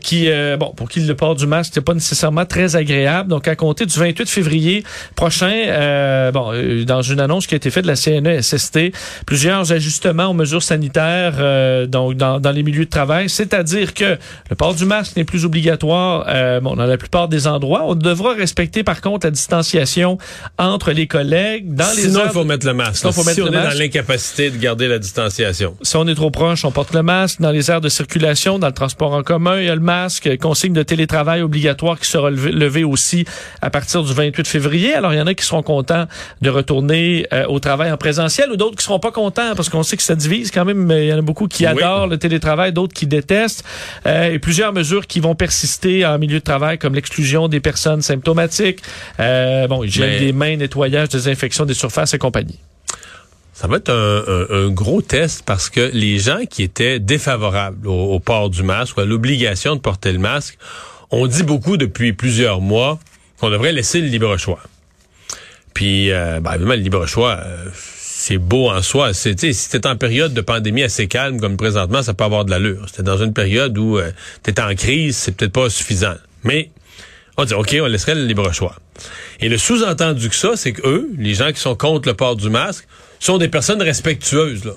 qui, 0.00 0.30
euh, 0.30 0.56
bon, 0.56 0.72
pour 0.74 0.88
qui 0.88 1.00
le 1.00 1.14
port 1.14 1.34
du 1.34 1.46
masque 1.46 1.76
n'est 1.76 1.82
pas 1.82 1.92
nécessairement 1.92 2.46
très 2.46 2.74
agréable. 2.74 3.28
Donc 3.28 3.48
à 3.48 3.54
compter 3.54 3.84
du 3.84 3.98
28 3.98 4.30
février 4.30 4.82
prochain, 5.14 6.30
bon, 6.32 6.52
dans 6.86 7.02
une 7.02 7.20
annonce 7.20 7.46
qui 7.46 7.54
a 7.54 7.58
été 7.58 7.70
faite 7.70 7.82
de 7.82 7.88
la 7.88 7.96
CNESST, 7.96 8.78
plusieurs 9.26 9.72
ajustements 9.72 10.28
aux 10.28 10.34
mesures 10.34 10.62
sanitaires 10.62 11.86
donc 11.88 12.14
dans, 12.14 12.40
dans 12.40 12.52
les 12.52 12.62
milieux 12.62 12.86
de 12.86 12.90
travail, 12.90 13.28
c'est-à-dire 13.28 13.92
que 13.92 14.16
le 14.48 14.56
port 14.56 14.74
du 14.74 14.86
masque 14.86 15.16
n'est 15.16 15.24
plus 15.24 15.44
obligatoire 15.44 16.24
bon, 16.62 16.76
dans 16.76 16.86
la 16.86 16.96
plupart 16.96 17.28
des 17.28 17.46
endroits 17.46 17.73
On 17.82 17.94
devra 17.94 18.34
respecter 18.34 18.82
par 18.84 19.00
contre 19.00 19.26
la 19.26 19.30
distanciation 19.30 20.18
entre 20.58 20.92
les 20.92 21.06
collègues 21.06 21.74
dans 21.74 21.84
les 21.96 22.02
Sinon, 22.02 22.20
il 22.26 22.30
faut 22.32 22.44
mettre 22.44 22.66
le 22.66 22.74
masque. 22.74 22.96
Sinon, 22.96 23.12
faut 23.12 23.22
si 23.22 23.28
mettre 23.28 23.40
on 23.42 23.44
le 23.46 23.48
est 23.52 23.62
masque. 23.62 23.72
dans 23.72 23.78
l'incapacité 23.82 24.50
de 24.50 24.56
garder 24.58 24.88
la 24.88 24.98
distanciation. 24.98 25.76
Si 25.82 25.96
on 25.96 26.06
est 26.06 26.14
trop 26.14 26.30
proche, 26.30 26.64
on 26.64 26.70
porte 26.70 26.92
le 26.94 27.02
masque. 27.02 27.40
Dans 27.40 27.50
les 27.50 27.70
aires 27.70 27.80
de 27.80 27.88
circulation, 27.88 28.58
dans 28.58 28.66
le 28.68 28.72
transport 28.72 29.12
en 29.12 29.22
commun, 29.22 29.58
il 29.60 29.66
y 29.66 29.70
a 29.70 29.74
le 29.74 29.80
masque. 29.80 30.28
Consigne 30.38 30.72
de 30.72 30.82
télétravail 30.82 31.42
obligatoire 31.42 31.98
qui 31.98 32.08
sera 32.08 32.30
levé, 32.30 32.52
levé 32.52 32.84
aussi 32.84 33.24
à 33.62 33.70
partir 33.70 34.02
du 34.02 34.12
28 34.12 34.46
février. 34.46 34.94
Alors, 34.94 35.12
il 35.14 35.18
y 35.18 35.20
en 35.20 35.26
a 35.26 35.34
qui 35.34 35.44
seront 35.44 35.62
contents 35.62 36.06
de 36.42 36.50
retourner 36.50 37.26
euh, 37.32 37.46
au 37.46 37.58
travail 37.60 37.90
en 37.92 37.96
présentiel 37.96 38.50
ou 38.52 38.56
d'autres 38.56 38.76
qui 38.76 38.84
seront 38.84 38.98
pas 38.98 39.10
contents 39.12 39.54
parce 39.56 39.68
qu'on 39.68 39.82
sait 39.82 39.96
que 39.96 40.02
ça 40.02 40.14
divise 40.14 40.50
quand 40.50 40.64
même. 40.64 40.90
Il 40.90 41.06
y 41.06 41.12
en 41.12 41.18
a 41.18 41.22
beaucoup 41.22 41.48
qui 41.48 41.64
Oui. 41.66 41.70
adorent 41.82 42.06
le 42.06 42.18
télétravail, 42.18 42.72
d'autres 42.72 42.94
qui 42.94 43.06
détestent. 43.06 43.64
Euh, 44.06 44.30
et 44.32 44.38
plusieurs 44.38 44.72
mesures 44.72 45.06
qui 45.06 45.20
vont 45.20 45.34
persister 45.34 46.04
en 46.04 46.18
milieu 46.18 46.38
de 46.38 46.44
travail 46.44 46.78
comme 46.78 46.94
l'exclusion 46.94 47.48
des 47.48 47.60
personnes 47.64 48.02
symptomatiques. 48.02 48.78
Euh, 49.18 49.66
bon, 49.66 49.82
hygiène 49.82 50.10
Mais- 50.10 50.20
des 50.20 50.32
mains, 50.32 50.56
nettoyage, 50.56 51.08
désinfection 51.08 51.64
des 51.64 51.74
surfaces 51.74 52.14
et 52.14 52.18
compagnie. 52.18 52.60
Ça 53.52 53.66
va 53.68 53.76
être 53.78 53.90
un, 53.90 54.22
un- 54.26 54.66
un 54.66 54.70
gros 54.70 55.00
test 55.02 55.42
parce 55.44 55.70
que 55.70 55.90
les 55.92 56.18
gens 56.18 56.40
qui 56.48 56.62
étaient 56.62 56.98
défavorables 57.00 57.86
au, 57.88 58.14
au 58.14 58.20
port 58.20 58.50
du 58.50 58.62
masque 58.62 58.96
ou 58.96 59.00
à 59.00 59.04
l'obligation 59.04 59.74
de 59.76 59.80
porter 59.80 60.12
le 60.12 60.18
masque, 60.18 60.58
on 61.10 61.26
dit 61.26 61.42
beaucoup 61.44 61.76
depuis 61.76 62.12
plusieurs 62.12 62.60
mois 62.60 62.98
qu'on 63.38 63.50
devrait 63.50 63.72
laisser 63.72 64.00
le 64.00 64.08
libre 64.08 64.36
choix. 64.36 64.60
Puis, 65.72 66.10
euh, 66.12 66.40
ben, 66.40 66.52
évidemment, 66.52 66.74
le 66.74 66.80
libre 66.80 67.06
choix, 67.06 67.38
euh, 67.44 67.66
c'est 67.74 68.38
beau 68.38 68.70
en 68.70 68.80
soi. 68.82 69.12
C'est, 69.14 69.34
tu 69.34 69.52
si 69.52 69.68
t'es 69.70 69.86
en 69.86 69.96
période 69.96 70.32
de 70.34 70.40
pandémie 70.40 70.82
assez 70.82 71.06
calme 71.08 71.40
comme 71.40 71.56
présentement, 71.56 72.02
ça 72.02 72.14
peut 72.14 72.24
avoir 72.24 72.44
de 72.44 72.50
l'allure. 72.50 72.86
C'était 72.88 73.02
dans 73.02 73.18
une 73.22 73.32
période 73.34 73.76
où 73.78 73.98
euh, 73.98 74.10
t'es 74.42 74.60
en 74.60 74.74
crise, 74.74 75.16
c'est 75.16 75.32
peut-être 75.36 75.52
pas 75.52 75.68
suffisant. 75.70 76.14
Mais 76.42 76.70
on 77.36 77.44
dit, 77.44 77.54
OK, 77.54 77.76
on 77.80 77.86
laisserait 77.86 78.14
le 78.14 78.24
libre 78.24 78.52
choix. 78.52 78.76
Et 79.40 79.48
le 79.48 79.58
sous-entendu 79.58 80.28
que 80.28 80.36
ça, 80.36 80.56
c'est 80.56 80.72
que 80.72 80.86
eux, 80.86 81.10
les 81.18 81.34
gens 81.34 81.52
qui 81.52 81.60
sont 81.60 81.74
contre 81.74 82.08
le 82.08 82.14
port 82.14 82.36
du 82.36 82.50
masque, 82.50 82.86
sont 83.18 83.38
des 83.38 83.48
personnes 83.48 83.82
respectueuses. 83.82 84.64
Là. 84.64 84.74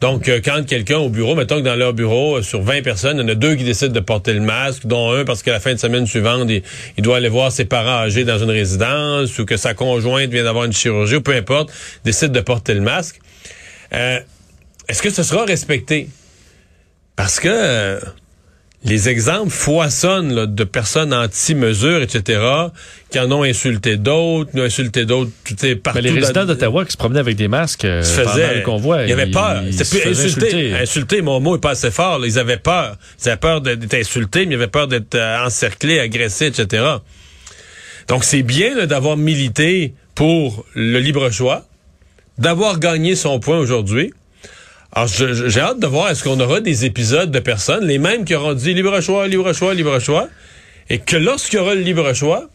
Donc, 0.00 0.28
euh, 0.28 0.40
quand 0.42 0.64
quelqu'un 0.66 0.96
au 0.96 1.10
bureau, 1.10 1.34
mettons 1.34 1.56
que 1.56 1.64
dans 1.64 1.74
leur 1.74 1.92
bureau, 1.92 2.38
euh, 2.38 2.42
sur 2.42 2.62
20 2.62 2.82
personnes, 2.82 3.18
il 3.18 3.20
y 3.20 3.24
en 3.24 3.28
a 3.28 3.34
deux 3.34 3.54
qui 3.54 3.64
décident 3.64 3.92
de 3.92 4.00
porter 4.00 4.32
le 4.32 4.40
masque, 4.40 4.86
dont 4.86 5.12
un 5.12 5.24
parce 5.24 5.42
que 5.42 5.50
la 5.50 5.60
fin 5.60 5.74
de 5.74 5.78
semaine 5.78 6.06
suivante, 6.06 6.48
il, 6.48 6.62
doit 7.02 7.18
aller 7.18 7.28
voir 7.28 7.52
ses 7.52 7.66
parents 7.66 8.02
âgés 8.04 8.24
dans 8.24 8.38
une 8.38 8.50
résidence 8.50 9.38
ou 9.38 9.44
que 9.44 9.58
sa 9.58 9.74
conjointe 9.74 10.30
vient 10.30 10.44
d'avoir 10.44 10.64
une 10.64 10.72
chirurgie 10.72 11.16
ou 11.16 11.20
peu 11.20 11.34
importe, 11.34 11.70
décide 12.04 12.32
de 12.32 12.40
porter 12.40 12.72
le 12.72 12.80
masque. 12.80 13.20
Euh, 13.92 14.20
Est-ce 14.88 15.02
que 15.02 15.10
ce 15.10 15.22
sera 15.22 15.44
respecté? 15.44 16.08
Parce 17.14 17.38
que 17.38 18.00
les 18.82 19.10
exemples 19.10 19.50
foisonnent 19.50 20.32
là, 20.34 20.46
de 20.46 20.64
personnes 20.64 21.12
anti-mesures, 21.12 22.00
etc., 22.00 22.40
qui 23.10 23.20
en 23.20 23.30
ont 23.30 23.42
insulté 23.42 23.96
d'autres, 23.98 24.50
ont 24.58 24.62
insulté 24.62 25.04
d'autres, 25.04 25.30
tu 25.44 25.54
sais, 25.58 25.76
partout. 25.76 26.00
Mais 26.02 26.08
les 26.10 26.18
résidents 26.18 26.46
d'Ottawa 26.46 26.86
qui 26.86 26.92
se 26.92 26.96
promenaient 26.96 27.20
avec 27.20 27.36
des 27.36 27.48
masques 27.48 27.84
euh, 27.84 28.02
se 28.02 28.20
pendant 28.22 28.30
faisait, 28.32 28.54
le 28.56 28.62
convoi, 28.62 29.02
ils- 29.04 29.30
peur. 29.30 29.62
ils 29.66 29.74
C'était 29.74 30.00
plus 30.00 30.24
insulter. 30.24 30.74
Insulter, 30.74 31.20
mon 31.20 31.40
mot 31.40 31.56
est 31.56 31.60
pas 31.60 31.70
assez 31.72 31.90
fort. 31.90 32.18
là. 32.20 32.26
Ils 32.26 32.38
avaient 32.38 32.56
peur. 32.56 32.96
Ils 33.22 33.28
avaient 33.28 33.36
peur 33.38 33.60
d'être 33.60 33.92
insultés, 33.94 34.46
mais 34.46 34.52
ils 34.54 34.58
avaient 34.58 34.66
peur 34.68 34.88
d'être 34.88 35.14
euh, 35.14 35.44
encerclés, 35.44 36.00
agressés, 36.00 36.46
etc. 36.46 36.82
Donc, 38.08 38.24
c'est 38.24 38.42
bien 38.42 38.86
d'avoir 38.86 39.16
milité 39.18 39.92
pour 40.14 40.64
le 40.74 40.98
libre 41.00 41.28
choix, 41.30 41.66
d'avoir 42.38 42.78
gagné 42.80 43.14
son 43.14 43.40
point 43.40 43.58
aujourd'hui. 43.58 44.12
Alors, 44.92 45.08
j'ai 45.08 45.60
hâte 45.60 45.78
de 45.78 45.86
voir 45.86 46.10
est-ce 46.10 46.24
qu'on 46.24 46.40
aura 46.40 46.60
des 46.60 46.84
épisodes 46.84 47.30
de 47.30 47.38
personnes, 47.38 47.86
les 47.86 47.98
mêmes 47.98 48.24
qui 48.24 48.34
auront 48.34 48.54
dit 48.54 48.74
libre 48.74 49.00
choix, 49.00 49.28
libre 49.28 49.52
choix, 49.52 49.72
libre 49.72 49.98
choix, 50.00 50.28
et 50.88 50.98
que 50.98 51.16
lorsqu'il 51.16 51.58
y 51.58 51.62
aura 51.62 51.76
le 51.76 51.82
libre 51.82 52.12
choix, 52.12 52.50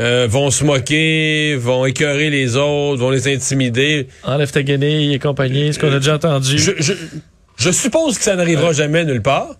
euh, 0.00 0.26
vont 0.28 0.50
se 0.50 0.64
moquer, 0.64 1.56
vont 1.56 1.86
écœurer 1.86 2.30
les 2.30 2.56
autres, 2.56 3.00
vont 3.00 3.10
les 3.10 3.32
intimider. 3.32 4.08
Enlève 4.24 4.50
ta 4.50 4.62
guenille 4.62 5.14
et 5.14 5.18
compagnie, 5.18 5.72
ce 5.72 5.78
qu'on 5.78 5.92
a 5.92 5.98
déjà 5.98 6.16
entendu. 6.16 6.58
Je, 6.58 6.72
je, 6.78 6.92
je 7.56 7.70
suppose 7.70 8.18
que 8.18 8.24
ça 8.24 8.34
n'arrivera 8.36 8.72
jamais 8.72 9.04
nulle 9.04 9.22
part. 9.22 9.56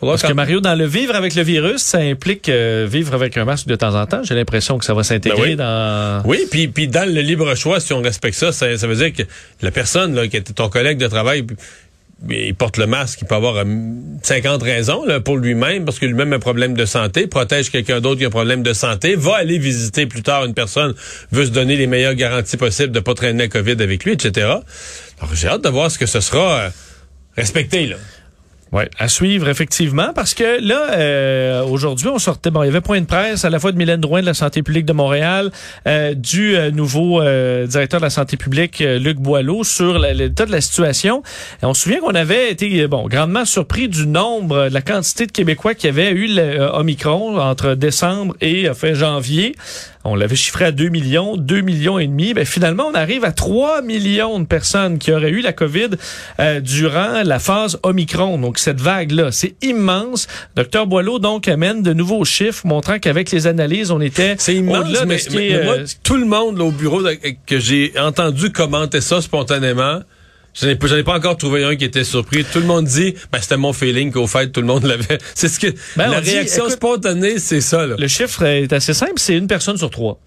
Parce 0.00 0.22
que 0.22 0.32
Mario, 0.32 0.60
dans 0.60 0.74
le 0.74 0.86
vivre 0.86 1.14
avec 1.14 1.34
le 1.34 1.42
virus, 1.42 1.82
ça 1.82 1.98
implique 1.98 2.48
euh, 2.48 2.86
vivre 2.90 3.14
avec 3.14 3.36
un 3.36 3.44
masque 3.44 3.66
de 3.66 3.76
temps 3.76 3.94
en 3.94 4.06
temps. 4.06 4.22
J'ai 4.22 4.34
l'impression 4.34 4.78
que 4.78 4.84
ça 4.84 4.94
va 4.94 5.02
s'intégrer 5.02 5.40
Ben 5.42 5.50
oui. 5.50 5.56
dans... 5.56 6.22
Oui, 6.24 6.46
puis, 6.50 6.68
puis 6.68 6.88
dans 6.88 7.08
le 7.08 7.20
libre 7.20 7.54
choix, 7.54 7.80
si 7.80 7.92
on 7.92 8.00
respecte 8.00 8.36
ça, 8.36 8.52
ça, 8.52 8.76
ça 8.76 8.86
veut 8.86 8.96
dire 8.96 9.12
que 9.12 9.22
la 9.62 9.70
personne 9.70 10.14
là, 10.14 10.26
qui 10.26 10.36
était 10.36 10.52
ton 10.52 10.68
collègue 10.68 10.98
de 10.98 11.06
travail, 11.06 11.44
il 12.28 12.54
porte 12.54 12.76
le 12.76 12.86
masque, 12.86 13.20
il 13.22 13.26
peut 13.26 13.34
avoir 13.34 13.56
euh, 13.56 13.64
50 14.22 14.62
raisons 14.62 15.04
là, 15.04 15.20
pour 15.20 15.36
lui-même, 15.36 15.84
parce 15.84 15.98
que 15.98 16.06
lui-même 16.06 16.32
a 16.32 16.36
un 16.36 16.40
problème 16.40 16.74
de 16.74 16.84
santé, 16.84 17.26
protège 17.26 17.70
quelqu'un 17.70 18.00
d'autre 18.00 18.18
qui 18.18 18.24
a 18.24 18.28
un 18.28 18.30
problème 18.30 18.62
de 18.62 18.72
santé, 18.72 19.16
va 19.16 19.36
aller 19.36 19.58
visiter 19.58 20.06
plus 20.06 20.22
tard 20.22 20.44
une 20.44 20.54
personne, 20.54 20.94
veut 21.30 21.46
se 21.46 21.50
donner 21.50 21.76
les 21.76 21.86
meilleures 21.86 22.14
garanties 22.14 22.56
possibles 22.56 22.92
de 22.92 23.00
pas 23.00 23.14
traîner 23.14 23.44
la 23.44 23.48
COVID 23.48 23.82
avec 23.82 24.04
lui, 24.04 24.12
etc. 24.12 24.46
Alors 25.20 25.34
j'ai 25.34 25.48
hâte 25.48 25.64
de 25.64 25.68
voir 25.68 25.90
ce 25.90 25.98
que 25.98 26.06
ce 26.06 26.20
sera 26.20 26.60
euh, 26.60 26.70
respecté. 27.36 27.86
Là. 27.86 27.96
Ouais, 28.72 28.88
à 29.00 29.08
suivre 29.08 29.48
effectivement 29.48 30.12
parce 30.14 30.32
que 30.32 30.64
là 30.64 30.92
euh, 30.92 31.64
aujourd'hui 31.64 32.06
on 32.06 32.20
sortait 32.20 32.52
bon 32.52 32.62
il 32.62 32.66
y 32.66 32.68
avait 32.68 32.80
point 32.80 33.00
de 33.00 33.06
presse 33.06 33.44
à 33.44 33.50
la 33.50 33.58
fois 33.58 33.72
de 33.72 33.76
Mylène 33.76 34.00
Drouin 34.00 34.20
de 34.20 34.26
la 34.26 34.34
santé 34.34 34.62
publique 34.62 34.86
de 34.86 34.92
Montréal 34.92 35.50
euh, 35.88 36.14
du 36.14 36.54
euh, 36.56 36.70
nouveau 36.70 37.20
euh, 37.20 37.66
directeur 37.66 37.98
de 37.98 38.04
la 38.04 38.10
santé 38.10 38.36
publique 38.36 38.80
euh, 38.80 39.00
Luc 39.00 39.16
Boileau 39.18 39.64
sur 39.64 39.98
l'état 39.98 40.46
de 40.46 40.52
la 40.52 40.60
situation. 40.60 41.24
On 41.62 41.74
se 41.74 41.82
souvient 41.82 41.98
qu'on 41.98 42.14
avait 42.14 42.52
été 42.52 42.82
euh, 42.82 42.86
bon 42.86 43.08
grandement 43.08 43.44
surpris 43.44 43.88
du 43.88 44.06
nombre 44.06 44.68
de 44.68 44.74
la 44.74 44.82
quantité 44.82 45.26
de 45.26 45.32
Québécois 45.32 45.74
qui 45.74 45.88
avaient 45.88 46.12
eu 46.12 46.28
le 46.28 46.40
euh, 46.40 46.72
Omicron 46.74 47.40
entre 47.40 47.74
décembre 47.74 48.36
et 48.40 48.72
fin 48.72 48.94
janvier. 48.94 49.56
On 50.02 50.14
l'avait 50.14 50.34
chiffré 50.36 50.64
à 50.64 50.72
2 50.72 50.88
millions, 50.88 51.36
2 51.36 51.60
millions 51.60 51.98
et 51.98 52.06
demi. 52.06 52.32
Ben, 52.32 52.46
finalement, 52.46 52.84
on 52.90 52.94
arrive 52.94 53.22
à 53.24 53.32
3 53.32 53.82
millions 53.82 54.40
de 54.40 54.46
personnes 54.46 54.98
qui 54.98 55.12
auraient 55.12 55.28
eu 55.30 55.42
la 55.42 55.52
COVID 55.52 55.90
euh, 56.38 56.60
durant 56.60 57.22
la 57.22 57.38
phase 57.38 57.78
Omicron. 57.82 58.38
Donc, 58.38 58.58
cette 58.58 58.80
vague-là, 58.80 59.30
c'est 59.30 59.54
immense. 59.62 60.26
Docteur 60.56 60.86
Boileau, 60.86 61.18
donc, 61.18 61.48
amène 61.48 61.82
de 61.82 61.92
nouveaux 61.92 62.24
chiffres 62.24 62.66
montrant 62.66 62.98
qu'avec 62.98 63.30
les 63.30 63.46
analyses, 63.46 63.90
on 63.90 64.00
était 64.00 64.36
C'est 64.38 64.54
immense, 64.54 64.86
au-delà 64.86 65.00
de 65.02 65.06
mais, 65.06 65.18
ce 65.18 65.28
qui 65.28 65.36
mais- 65.36 65.48
est, 65.50 65.58
mais 65.58 65.64
moi, 65.64 65.74
euh, 65.74 65.86
tout 66.02 66.16
le 66.16 66.24
monde 66.26 66.56
là, 66.56 66.64
au 66.64 66.70
bureau 66.70 67.02
que 67.46 67.58
j'ai 67.58 67.92
entendu 67.98 68.50
commenter 68.52 69.02
ça 69.02 69.20
spontanément, 69.20 70.00
j'en 70.62 70.96
ai 70.96 71.02
pas 71.04 71.16
encore 71.16 71.36
trouvé 71.36 71.64
un 71.64 71.76
qui 71.76 71.84
était 71.84 72.04
surpris. 72.04 72.44
Tout 72.44 72.60
le 72.60 72.66
monde 72.66 72.84
dit, 72.84 73.14
ben, 73.32 73.38
c'était 73.40 73.56
mon 73.56 73.72
feeling 73.72 74.12
qu'au 74.12 74.26
fait, 74.26 74.48
tout 74.50 74.60
le 74.60 74.66
monde 74.66 74.84
l'avait. 74.86 75.18
C'est 75.34 75.48
ce 75.48 75.58
que, 75.60 75.68
Ben, 75.96 76.10
la 76.10 76.20
dit, 76.20 76.30
réaction 76.30 76.64
écoute, 76.64 76.76
spontanée, 76.76 77.38
c'est 77.38 77.60
ça, 77.60 77.86
là. 77.86 77.96
Le 77.98 78.08
chiffre 78.08 78.42
est 78.44 78.72
assez 78.72 78.94
simple, 78.94 79.14
c'est 79.16 79.36
une 79.36 79.46
personne 79.46 79.76
sur 79.76 79.90
trois. 79.90 80.18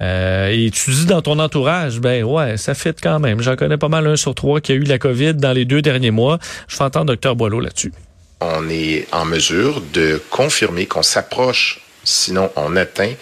Euh, 0.00 0.48
et 0.48 0.70
tu 0.70 0.90
dis 0.90 1.06
dans 1.06 1.22
ton 1.22 1.38
entourage, 1.38 2.00
ben 2.00 2.24
ouais, 2.24 2.56
ça 2.56 2.74
fait 2.74 2.98
quand 3.00 3.20
même. 3.20 3.40
J'en 3.40 3.54
connais 3.54 3.76
pas 3.76 3.88
mal 3.88 4.04
un 4.08 4.16
sur 4.16 4.34
trois 4.34 4.60
qui 4.60 4.72
a 4.72 4.74
eu 4.74 4.82
la 4.82 4.98
COVID 4.98 5.34
dans 5.34 5.52
les 5.52 5.64
deux 5.64 5.80
derniers 5.80 6.10
mois. 6.10 6.38
Je 6.66 6.74
fais 6.74 6.82
entendre 6.82 7.14
Dr 7.14 7.36
Boileau 7.36 7.60
là-dessus. 7.60 7.92
on 8.40 8.68
est 8.68 9.06
en 9.12 9.24
mesure 9.24 9.80
de 9.94 10.20
confirmer 10.30 10.86
qu'on 10.86 11.04
s'approche, 11.04 11.80
sinon 12.04 12.50
on 12.56 12.76
atteint 12.76 13.12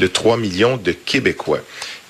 le 0.00 0.08
3 0.08 0.36
millions 0.36 0.76
de 0.76 0.92
Québécois. 0.92 1.60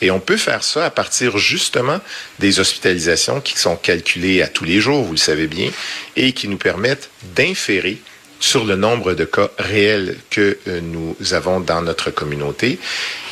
Et 0.01 0.11
on 0.11 0.21
peut 0.21 0.37
faire 0.37 0.63
ça 0.63 0.85
à 0.85 0.91
partir 0.91 1.39
justement 1.39 2.01
des 2.39 2.61
hospitalisations 2.61 3.41
qui 3.41 3.59
sont 3.59 3.77
calculées 3.77 4.43
à 4.43 4.49
tous 4.49 4.65
les 4.65 4.81
jours, 4.81 5.03
vous 5.03 5.13
le 5.13 5.19
savez 5.19 5.49
bien, 5.49 5.71
et 6.17 6.33
qui 6.33 6.49
nous 6.49 6.59
permettent 6.59 7.11
d'inférer 7.35 7.99
sur 8.41 8.65
le 8.65 8.77
nombre 8.77 9.15
de 9.15 9.25
cas 9.25 9.51
réels 9.59 10.17
que 10.31 10.59
euh, 10.69 10.81
nous 10.81 11.17
avons 11.33 11.59
dans 11.59 11.83
notre 11.83 12.11
communauté. 12.11 12.79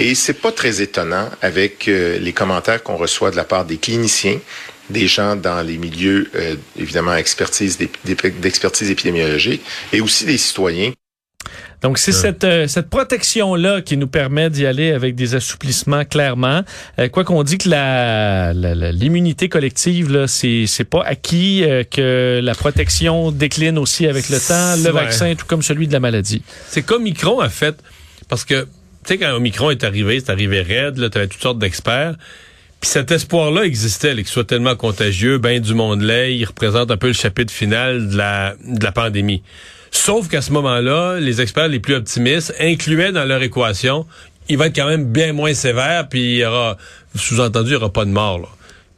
Et 0.00 0.16
c'est 0.16 0.40
pas 0.40 0.50
très 0.50 0.82
étonnant 0.82 1.30
avec 1.42 1.86
euh, 1.86 2.18
les 2.18 2.32
commentaires 2.32 2.82
qu'on 2.82 2.96
reçoit 2.96 3.30
de 3.30 3.36
la 3.36 3.44
part 3.44 3.64
des 3.64 3.76
cliniciens, 3.76 4.40
des 4.90 5.06
gens 5.06 5.36
dans 5.36 5.64
les 5.64 5.78
milieux, 5.78 6.28
euh, 6.34 6.56
évidemment, 6.76 7.14
expertise, 7.14 7.78
d'expertise 8.04 8.90
épidémiologique, 8.90 9.62
et 9.92 10.00
aussi 10.00 10.24
des 10.24 10.38
citoyens 10.38 10.92
Donc, 11.82 11.98
c'est 11.98 12.12
cette, 12.12 12.44
euh, 12.44 12.66
cette 12.66 12.88
protection-là 12.88 13.82
qui 13.82 13.96
nous 13.96 14.06
permet 14.06 14.48
d'y 14.50 14.66
aller 14.66 14.92
avec 14.92 15.14
des 15.14 15.34
assouplissements 15.34 16.04
clairement. 16.04 16.62
Euh, 16.98 17.08
quoi 17.08 17.22
qu'on 17.24 17.42
dit 17.42 17.58
que 17.58 17.68
la, 17.68 18.52
l'immunité 18.54 19.48
collective, 19.48 20.10
là, 20.10 20.26
c'est, 20.26 20.64
c'est 20.66 20.84
pas 20.84 21.02
acquis, 21.04 21.64
euh, 21.64 21.84
que 21.84 22.40
la 22.42 22.54
protection 22.54 23.30
décline 23.30 23.78
aussi 23.78 24.06
avec 24.06 24.28
le 24.30 24.38
temps, 24.38 24.76
le 24.76 24.86
Ouais. 24.86 25.02
vaccin, 25.02 25.34
tout 25.34 25.46
comme 25.46 25.62
celui 25.62 25.86
de 25.86 25.92
la 25.92 26.00
maladie. 26.00 26.42
C'est 26.68 26.82
comme 26.82 27.02
Micron 27.02 27.40
a 27.40 27.48
fait, 27.50 27.76
parce 28.28 28.44
que, 28.44 28.62
tu 28.62 28.68
sais, 29.04 29.18
quand 29.18 29.32
Omicron 29.34 29.70
est 29.70 29.84
arrivé, 29.84 30.18
c'est 30.20 30.30
arrivé 30.32 30.62
raide, 30.62 30.96
là, 30.98 31.10
t'avais 31.10 31.28
toutes 31.28 31.42
sortes 31.42 31.58
d'experts. 31.58 32.14
Puis 32.80 32.90
cet 32.90 33.10
espoir-là 33.10 33.62
existait, 33.64 34.14
qu'il 34.14 34.26
soit 34.26 34.44
tellement 34.46 34.76
contagieux, 34.76 35.38
ben 35.38 35.60
du 35.60 35.74
monde 35.74 36.02
l'est, 36.02 36.34
il 36.36 36.44
représente 36.44 36.90
un 36.90 36.96
peu 36.96 37.06
le 37.08 37.12
chapitre 37.14 37.52
final 37.52 38.08
de 38.08 38.16
la, 38.16 38.54
de 38.66 38.82
la 38.84 38.92
pandémie. 38.92 39.42
Sauf 39.96 40.28
qu'à 40.28 40.42
ce 40.42 40.52
moment-là, 40.52 41.18
les 41.18 41.40
experts 41.40 41.68
les 41.68 41.80
plus 41.80 41.94
optimistes 41.94 42.54
incluaient 42.60 43.12
dans 43.12 43.24
leur 43.24 43.42
équation, 43.42 44.06
il 44.48 44.56
va 44.58 44.66
être 44.66 44.76
quand 44.76 44.86
même 44.86 45.06
bien 45.10 45.32
moins 45.32 45.54
sévère, 45.54 46.08
puis 46.08 46.20
il 46.34 46.36
y 46.38 46.44
aura, 46.44 46.76
sous-entendu, 47.16 47.68
il 47.70 47.70
n'y 47.70 47.76
aura 47.76 47.92
pas 47.92 48.04
de 48.04 48.10
mort. 48.10 48.38
Là. 48.38 48.46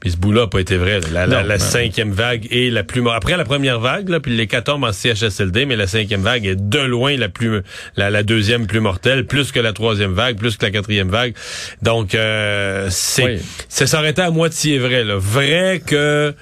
Puis 0.01 0.11
ce 0.13 0.17
bout-là 0.17 0.43
n'a 0.43 0.47
pas 0.49 0.61
été 0.61 0.77
vrai. 0.77 1.01
La, 1.13 1.27
la- 1.27 1.43
Non, 1.43 1.49
la 1.49 1.57
non. 1.59 1.65
cinquième 1.65 2.13
vague 2.13 2.47
est 2.53 2.71
la 2.71 2.83
plus... 2.85 3.03
Après 3.11 3.37
la 3.37 3.45
première 3.45 3.81
vague, 3.81 4.09
là, 4.11 4.21
puis 4.21 4.37
les 4.37 4.47
14 4.47 4.81
en 4.85 4.93
CHSLD, 4.93 5.67
mais 5.67 5.77
la 5.77 5.87
cinquième 5.87 6.21
vague 6.23 6.47
est 6.47 6.57
de 6.69 6.79
loin 6.81 7.17
la 7.17 7.29
plus 7.29 7.63
la, 7.97 8.11
la 8.11 8.23
deuxième 8.23 8.67
plus 8.67 8.81
mortelle, 8.81 9.25
plus 9.27 9.51
que 9.51 9.61
la 9.61 9.73
troisième 9.73 10.13
vague, 10.13 10.37
plus 10.37 10.57
que 10.57 10.67
la 10.67 10.71
quatrième 10.73 11.09
vague. 11.09 11.35
Donc, 11.83 12.15
euh, 12.15 12.89
c'est 12.91 13.25
Oui. 13.25 13.39
ça 13.69 13.87
s'arrêtait 13.87 14.23
à 14.23 14.31
moitié 14.31 14.79
vrai. 14.79 15.03
Là. 15.05 15.15
Vrai 15.17 15.81
que 15.85 16.35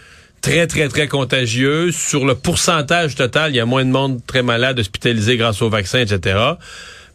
très, 0.51 0.67
très, 0.69 0.89
très 0.89 1.09
contagieux. 1.09 1.91
Sur 1.91 2.25
le 2.25 2.35
pourcentage 2.37 3.15
total, 3.17 3.51
il 3.53 3.57
y 3.57 3.61
a 3.61 3.67
moins 3.67 3.85
de 3.85 3.91
monde 3.91 4.21
très 4.27 4.43
malade, 4.43 4.79
hospitalisé 4.79 5.37
grâce 5.37 5.61
au 5.61 5.69
vaccin, 5.69 5.99
etc. 6.01 6.39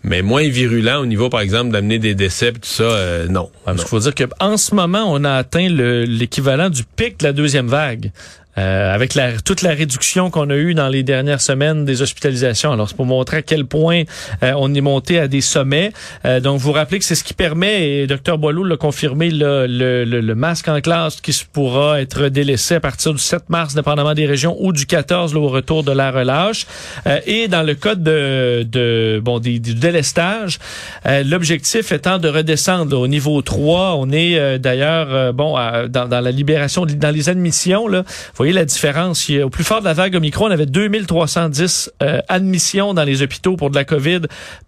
Mais 0.04 0.22
moins 0.22 0.48
virulent 0.50 1.00
au 1.02 1.06
niveau, 1.06 1.30
par 1.30 1.42
exemple, 1.42 1.72
d'amener 1.72 2.00
des 2.00 2.16
décès, 2.16 2.52
tout 2.54 2.60
ça, 2.64 2.84
euh, 2.84 3.28
non. 3.28 3.50
Parce 3.66 3.78
qu'il 3.82 3.88
faut 3.88 4.00
dire 4.00 4.16
qu'en 4.16 4.58
ce 4.58 4.74
moment, 4.76 5.06
on 5.08 5.24
a 5.24 5.34
atteint 5.36 5.70
le- 5.70 6.04
l'équivalent 6.06 6.70
du 6.70 6.84
pic 6.84 7.20
de 7.20 7.26
la 7.26 7.34
deuxième 7.34 7.68
vague. 7.68 8.12
Euh, 8.58 8.94
avec 8.94 9.16
la, 9.16 9.40
toute 9.40 9.62
la 9.62 9.70
réduction 9.72 10.30
qu'on 10.30 10.50
a 10.50 10.56
eue 10.56 10.74
dans 10.74 10.90
les 10.90 11.04
dernières 11.04 11.40
semaines 11.40 11.86
des 11.86 12.02
hospitalisations. 12.02 12.74
Alors, 12.74 12.90
c'est 12.90 12.98
pour 12.98 13.06
montrer 13.06 13.38
à 13.38 13.42
quel 13.42 13.64
point 13.64 14.04
euh, 14.44 14.52
on 14.58 14.74
est 14.74 14.82
monté 14.82 15.20
à 15.20 15.30
des 15.30 15.40
sommets. 15.40 15.94
Euh, 16.26 16.42
donc, 16.42 16.60
vous 16.60 16.74
rappelez 16.74 17.00
que 17.00 17.06
c'est 17.06 17.16
ce 17.16 17.24
qui 17.24 17.34
permet, 17.34 17.90
et 17.90 18.08
Dr 18.08 18.38
Boileau 18.38 18.66
l'a 18.66 18.76
confirmé, 18.76 19.30
le, 19.32 19.68
le, 19.68 20.04
le, 20.04 20.36
masque 20.36 20.68
en 20.68 20.82
classe 20.82 21.22
qui 21.22 21.34
pourra 21.54 22.02
être 22.02 22.28
délaissé 22.28 22.76
à 22.76 22.80
partir 22.82 23.14
du 23.14 23.20
7 23.20 23.50
mars, 23.50 23.74
dépendamment 23.74 24.14
des 24.14 24.26
régions, 24.26 24.58
ou 24.60 24.74
du 24.74 24.86
14 24.86 25.34
là, 25.34 25.40
au 25.40 25.48
retour 25.48 25.84
de 25.86 25.94
la 25.94 26.12
relâche. 26.12 26.66
Euh, 27.08 27.20
et 27.26 27.48
dans 27.48 27.64
le 27.64 27.74
cas 27.76 27.96
de, 27.96 28.64
de 28.70 29.22
bon 29.24 29.40
du 29.40 29.60
délestage, 29.60 30.60
euh, 31.06 31.24
l'objectif 31.24 31.94
étant 31.94 32.18
de 32.18 32.28
redescendre 32.28 33.00
au 33.00 33.08
niveau 33.08 33.42
3. 33.42 33.96
On 33.98 34.12
est 34.12 34.38
euh, 34.38 34.58
d'ailleurs 34.58 35.34
bon 35.34 35.56
à- 35.56 35.88
dans, 35.88 36.10
dans 36.10 36.20
la 36.20 36.32
libération, 36.32 36.86
dans 36.86 37.12
les 37.16 37.30
admissions. 37.30 37.88
Là, 37.88 38.04
voyez 38.42 38.54
la 38.54 38.66
différence? 38.66 39.30
Il 39.30 39.44
au 39.44 39.50
plus 39.50 39.64
fort 39.64 39.82
de 39.82 39.86
la 39.86 39.94
vague 39.94 40.16
Omicron, 40.16 40.48
on 40.48 40.52
avait 40.52 40.66
2310 40.66 41.92
euh, 42.02 42.22
admissions 42.28 42.94
dans 42.94 43.04
les 43.04 43.22
hôpitaux 43.22 43.56
pour 43.56 43.70
de 43.70 43.76
la 43.76 43.86
COVID 43.86 44.22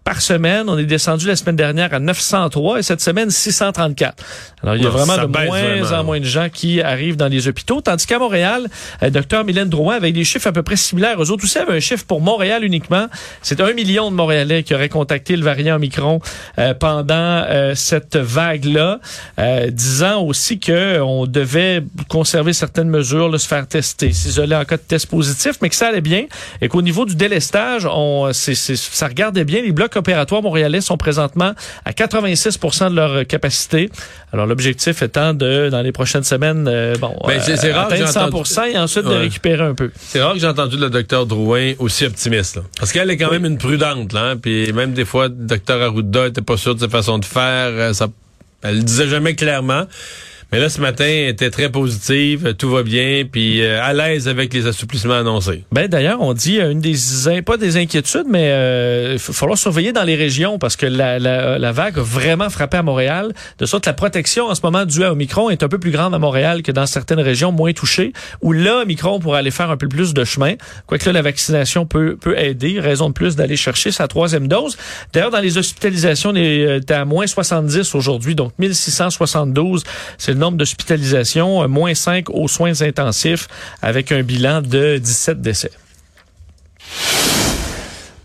par 0.03 0.21
semaine. 0.21 0.69
On 0.69 0.77
est 0.77 0.85
descendu 0.85 1.27
la 1.27 1.35
semaine 1.35 1.55
dernière 1.55 1.93
à 1.93 1.99
903 1.99 2.79
et 2.79 2.83
cette 2.83 3.01
semaine 3.01 3.31
634. 3.31 4.23
Alors 4.61 4.75
il 4.75 4.83
y 4.83 4.85
a 4.85 4.89
Non, 4.89 4.95
vraiment 4.95 5.17
de 5.17 5.25
moins 5.25 5.45
vraiment. 5.45 5.99
en 5.99 6.03
moins 6.03 6.19
de 6.19 6.25
gens 6.25 6.49
qui 6.49 6.81
arrivent 6.81 7.17
dans 7.17 7.27
les 7.27 7.47
hôpitaux, 7.47 7.81
tandis 7.81 8.05
qu'à 8.05 8.19
Montréal, 8.19 8.67
euh, 9.01 9.09
docteur 9.09 9.43
Mylène 9.43 9.69
Drouin 9.69 9.95
avec 9.95 10.13
des 10.13 10.23
chiffres 10.23 10.47
à 10.47 10.51
peu 10.51 10.61
près 10.61 10.75
similaires. 10.75 11.21
Eux 11.21 11.31
autres 11.31 11.43
aussi 11.43 11.57
avaient 11.57 11.75
un 11.75 11.79
chiffre 11.79 12.05
pour 12.05 12.21
Montréal 12.21 12.63
uniquement. 12.63 13.07
C'est 13.41 13.59
un 13.59 13.73
million 13.73 14.11
de 14.11 14.15
Montréalais 14.15 14.63
qui 14.63 14.75
auraient 14.75 14.89
contacté 14.89 15.35
le 15.35 15.43
variant 15.43 15.77
Omicron 15.77 16.19
euh, 16.59 16.73
pendant 16.75 17.13
euh, 17.15 17.73
cette 17.75 18.17
vague-là, 18.17 18.99
euh, 19.39 19.69
disant 19.71 20.21
aussi 20.21 20.59
que 20.59 20.99
on 21.01 21.25
devait 21.25 21.83
conserver 22.07 22.53
certaines 22.53 22.89
mesures, 22.89 23.29
là, 23.29 23.37
se 23.37 23.47
faire 23.47 23.62
tester, 23.65 24.11
s'isoler 24.13 24.55
en 24.55 24.65
cas 24.65 24.77
de 24.77 24.81
test 24.81 25.07
positif, 25.07 25.53
mais 25.61 25.69
que 25.69 25.75
ça 25.75 25.87
allait 25.87 26.01
bien 26.01 26.25
et 26.61 26.67
qu'au 26.67 26.81
niveau 26.81 27.05
du 27.05 27.15
délestage, 27.15 27.85
on, 27.89 28.31
c'est- 28.33 28.53
ça 28.55 29.07
regardait 29.07 29.43
bien. 29.45 29.61
Les 29.61 29.71
blocs 29.71 29.95
opératoires 29.95 30.41
montréalais 30.41 30.81
sont 30.81 30.97
présentement 30.97 31.53
à 31.85 31.91
86% 31.91 32.89
de 32.91 32.95
leur 32.95 33.11
euh, 33.11 33.23
capacité. 33.23 33.89
Alors 34.31 34.45
l'objectif 34.45 35.01
étant 35.01 35.33
de, 35.33 35.69
dans 35.69 35.81
les 35.81 35.91
prochaines 35.91 36.23
semaines, 36.23 36.67
euh, 36.67 36.95
bon, 36.97 37.15
Ben, 37.27 37.39
c'est- 37.41 37.71
rare 37.71 37.85
atteindre 37.87 38.05
j'ai 38.07 38.53
100 38.53 38.63
et 38.65 38.77
ensuite 38.77 39.05
de 39.05 39.13
récupérer 39.13 39.63
un 39.63 39.75
peu. 39.75 39.91
C'est 39.97 40.21
rare 40.21 40.33
que 40.33 40.39
j'ai 40.39 40.47
entendu 40.47 40.77
le 40.77 40.89
docteur 40.89 41.25
Drouin 41.25 41.73
aussi 41.79 42.05
optimiste. 42.05 42.55
Là. 42.57 42.61
Parce 42.79 42.91
qu'elle 42.91 43.09
est 43.09 43.17
quand 43.17 43.31
même 43.31 43.45
une 43.45 43.57
prudente. 43.57 44.13
Là, 44.13 44.31
hein, 44.31 44.37
Puis 44.37 44.71
même 44.73 44.93
des 44.93 45.05
fois, 45.05 45.27
le 45.27 45.33
docteur 45.35 45.81
Arruda 45.81 46.27
était 46.27 46.41
pas 46.41 46.57
sûr 46.57 46.75
de 46.75 46.79
sa 46.79 46.89
façon 46.89 47.19
de 47.19 47.25
faire. 47.25 47.69
euh, 47.71 47.93
Ça, 47.93 48.07
elle 48.63 48.77
le 48.77 48.83
disait 48.83 49.07
jamais 49.07 49.35
clairement. 49.35 49.83
Mais 50.53 50.59
là, 50.59 50.69
ce 50.69 50.79
matin, 50.79 51.05
elle 51.07 51.29
était 51.29 51.49
très 51.49 51.71
positive, 51.71 52.45
euh, 52.45 52.53
tout 52.53 52.69
va 52.69 52.83
bien, 52.83 53.23
puis 53.25 53.63
euh, 53.63 53.81
à 53.81 53.91
l'aise 53.91 54.27
avec 54.27 54.53
les 54.53 54.67
assouplissements 54.67 55.15
annoncés. 55.15 55.63
Ben 55.71 55.87
d'ailleurs, 55.87 56.21
on 56.21 56.35
dit 56.35 56.59
euh, 56.59 56.69
une 56.69 56.79
des 56.79 56.93
pas 57.43 57.57
des 57.57 57.77
inquiétudes, 57.77 58.27
mais 58.29 58.51
euh, 58.51 59.13
il 59.13 59.17
va 59.17 59.33
falloir 59.33 59.57
surveiller 59.57 59.93
dans 59.93 60.03
les 60.03 60.13
régions 60.13 60.59
parce 60.59 60.75
que 60.75 60.85
la, 60.85 61.17
la, 61.17 61.57
la 61.57 61.71
vague 61.71 61.97
a 61.97 62.03
vraiment 62.03 62.51
frappé 62.51 62.77
à 62.77 62.83
Montréal. 62.83 63.33
De 63.57 63.65
sorte 63.65 63.87
la 63.87 63.93
protection 63.93 64.45
en 64.45 64.53
ce 64.53 64.61
moment 64.61 64.85
due 64.85 65.03
à 65.03 65.11
Omicron 65.11 65.49
est 65.49 65.63
un 65.63 65.67
peu 65.67 65.79
plus 65.79 65.89
grande 65.89 66.13
à 66.13 66.19
Montréal 66.19 66.61
que 66.61 66.71
dans 66.71 66.85
certaines 66.85 67.19
régions 67.19 67.51
moins 67.51 67.73
touchées, 67.73 68.13
où 68.43 68.51
là, 68.51 68.81
Omicron 68.83 69.19
pourrait 69.19 69.39
aller 69.39 69.49
faire 69.49 69.71
un 69.71 69.77
peu 69.77 69.87
plus 69.87 70.13
de 70.13 70.23
chemin. 70.23 70.53
Quoique 70.85 71.03
là, 71.07 71.13
la 71.13 71.23
vaccination 71.23 71.87
peut, 71.87 72.15
peut 72.15 72.37
aider. 72.37 72.79
Raison 72.79 73.07
de 73.09 73.13
plus 73.13 73.35
d'aller 73.35 73.57
chercher 73.57 73.89
sa 73.89 74.07
troisième 74.07 74.47
dose. 74.47 74.77
D'ailleurs, 75.13 75.31
dans 75.31 75.39
les 75.39 75.57
hospitalisations, 75.57 76.29
on 76.29 76.35
est 76.35 76.63
euh, 76.63 76.79
à 76.95 77.05
moins 77.05 77.25
70 77.25 77.95
aujourd'hui, 77.95 78.35
donc 78.35 78.51
1672. 78.59 79.83
C'est 80.19 80.33
le 80.33 80.42
nombre 80.43 80.57
d'hospitalisations, 80.57 81.63
euh, 81.63 81.67
moins 81.67 81.93
5 81.93 82.29
aux 82.29 82.47
soins 82.47 82.81
intensifs, 82.81 83.47
avec 83.81 84.11
un 84.11 84.23
bilan 84.23 84.61
de 84.61 84.97
17 84.97 85.41
décès. 85.41 85.71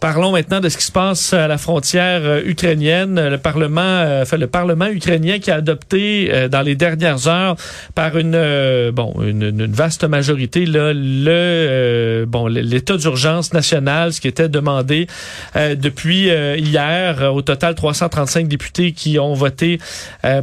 Parlons 0.00 0.30
maintenant 0.30 0.60
de 0.60 0.68
ce 0.68 0.78
qui 0.78 0.84
se 0.84 0.92
passe 0.92 1.32
à 1.32 1.48
la 1.48 1.58
frontière 1.58 2.20
euh, 2.22 2.40
ukrainienne. 2.44 3.28
Le 3.28 3.36
Parlement, 3.36 3.80
euh, 3.80 4.24
le 4.38 4.46
Parlement 4.46 4.86
ukrainien 4.86 5.40
qui 5.40 5.50
a 5.50 5.56
adopté 5.56 6.30
euh, 6.32 6.46
dans 6.46 6.62
les 6.62 6.76
dernières 6.76 7.26
heures 7.26 7.56
par 7.96 8.16
une 8.16 8.90
bon 8.92 9.12
une, 9.22 9.66
vaste 9.72 10.04
majorité 10.04 10.64
le 10.66 12.24
bon 12.28 12.46
l'état 12.46 12.96
d'urgence 12.96 13.52
national, 13.52 14.12
ce 14.12 14.20
qui 14.20 14.28
était 14.28 14.48
demandé 14.48 15.08
depuis 15.56 16.28
hier. 16.28 17.34
Au 17.34 17.42
total, 17.42 17.74
335 17.74 18.46
députés 18.46 18.92
qui 18.92 19.18
ont 19.18 19.34
voté 19.34 19.78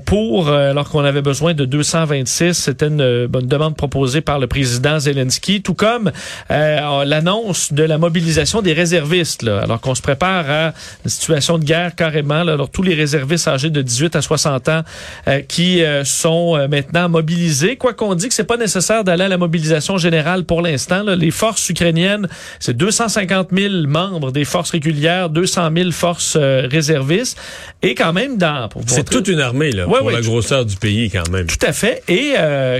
pour, 0.05 0.49
alors 0.49 0.89
qu'on 0.89 1.03
avait 1.03 1.21
besoin 1.21 1.53
de 1.53 1.65
226. 1.65 2.53
C'était 2.53 2.87
une, 2.87 3.27
demande 3.27 3.75
proposée 3.75 4.21
par 4.21 4.39
le 4.39 4.47
président 4.47 4.99
Zelensky, 4.99 5.61
tout 5.61 5.73
comme 5.73 6.11
l'annonce 6.49 7.73
de 7.73 7.83
la 7.83 7.97
mobilisation 7.97 8.61
des 8.61 8.73
réservistes. 8.73 9.44
Là, 9.45 9.61
alors 9.61 9.79
qu'on 9.79 9.95
se 9.95 10.01
prépare 10.01 10.49
à 10.49 10.73
une 11.03 11.09
situation 11.09 11.57
de 11.57 11.63
guerre 11.63 11.95
carrément. 11.95 12.43
Là, 12.43 12.53
alors 12.53 12.69
tous 12.69 12.81
les 12.81 12.93
réservistes 12.95 13.47
âgés 13.47 13.69
de 13.69 13.81
18 13.81 14.15
à 14.15 14.21
60 14.21 14.69
ans 14.69 14.81
euh, 15.27 15.41
qui 15.41 15.83
euh, 15.83 16.03
sont 16.03 16.55
euh, 16.57 16.67
maintenant 16.67 17.09
mobilisés. 17.09 17.75
Quoi 17.77 17.93
qu'on 17.93 18.15
dit 18.15 18.27
que 18.27 18.33
c'est 18.33 18.43
pas 18.43 18.57
nécessaire 18.57 19.03
d'aller 19.03 19.25
à 19.25 19.27
la 19.27 19.37
mobilisation 19.37 19.97
générale 19.97 20.43
pour 20.43 20.61
l'instant. 20.61 21.03
Les 21.03 21.31
forces 21.31 21.69
ukrainiennes, 21.69 22.27
c'est 22.59 22.75
250 22.75 23.49
000 23.53 23.73
membres 23.87 24.31
des 24.31 24.45
forces 24.45 24.71
régulières, 24.71 25.29
200 25.29 25.69
000 25.75 25.91
forces 25.91 26.37
réservistes, 26.37 27.37
et 27.81 27.95
quand 27.95 28.13
même 28.13 28.37
dans. 28.37 28.67
pour 28.69 28.81
vous 28.81 28.87
C'est 28.93 29.09
toute 29.09 29.27
une 29.27 29.39
armée 29.39 29.71
là, 29.71 29.87
Ouais, 29.87 29.99
pour 29.99 30.07
ouais, 30.07 30.13
la 30.13 30.21
grosseur 30.21 30.65
du 30.65 30.75
pays 30.75 31.09
quand 31.09 31.29
même. 31.29 31.45
tout 31.47 31.65
à 31.65 31.71
fait. 31.73 32.03
Et 32.07 32.33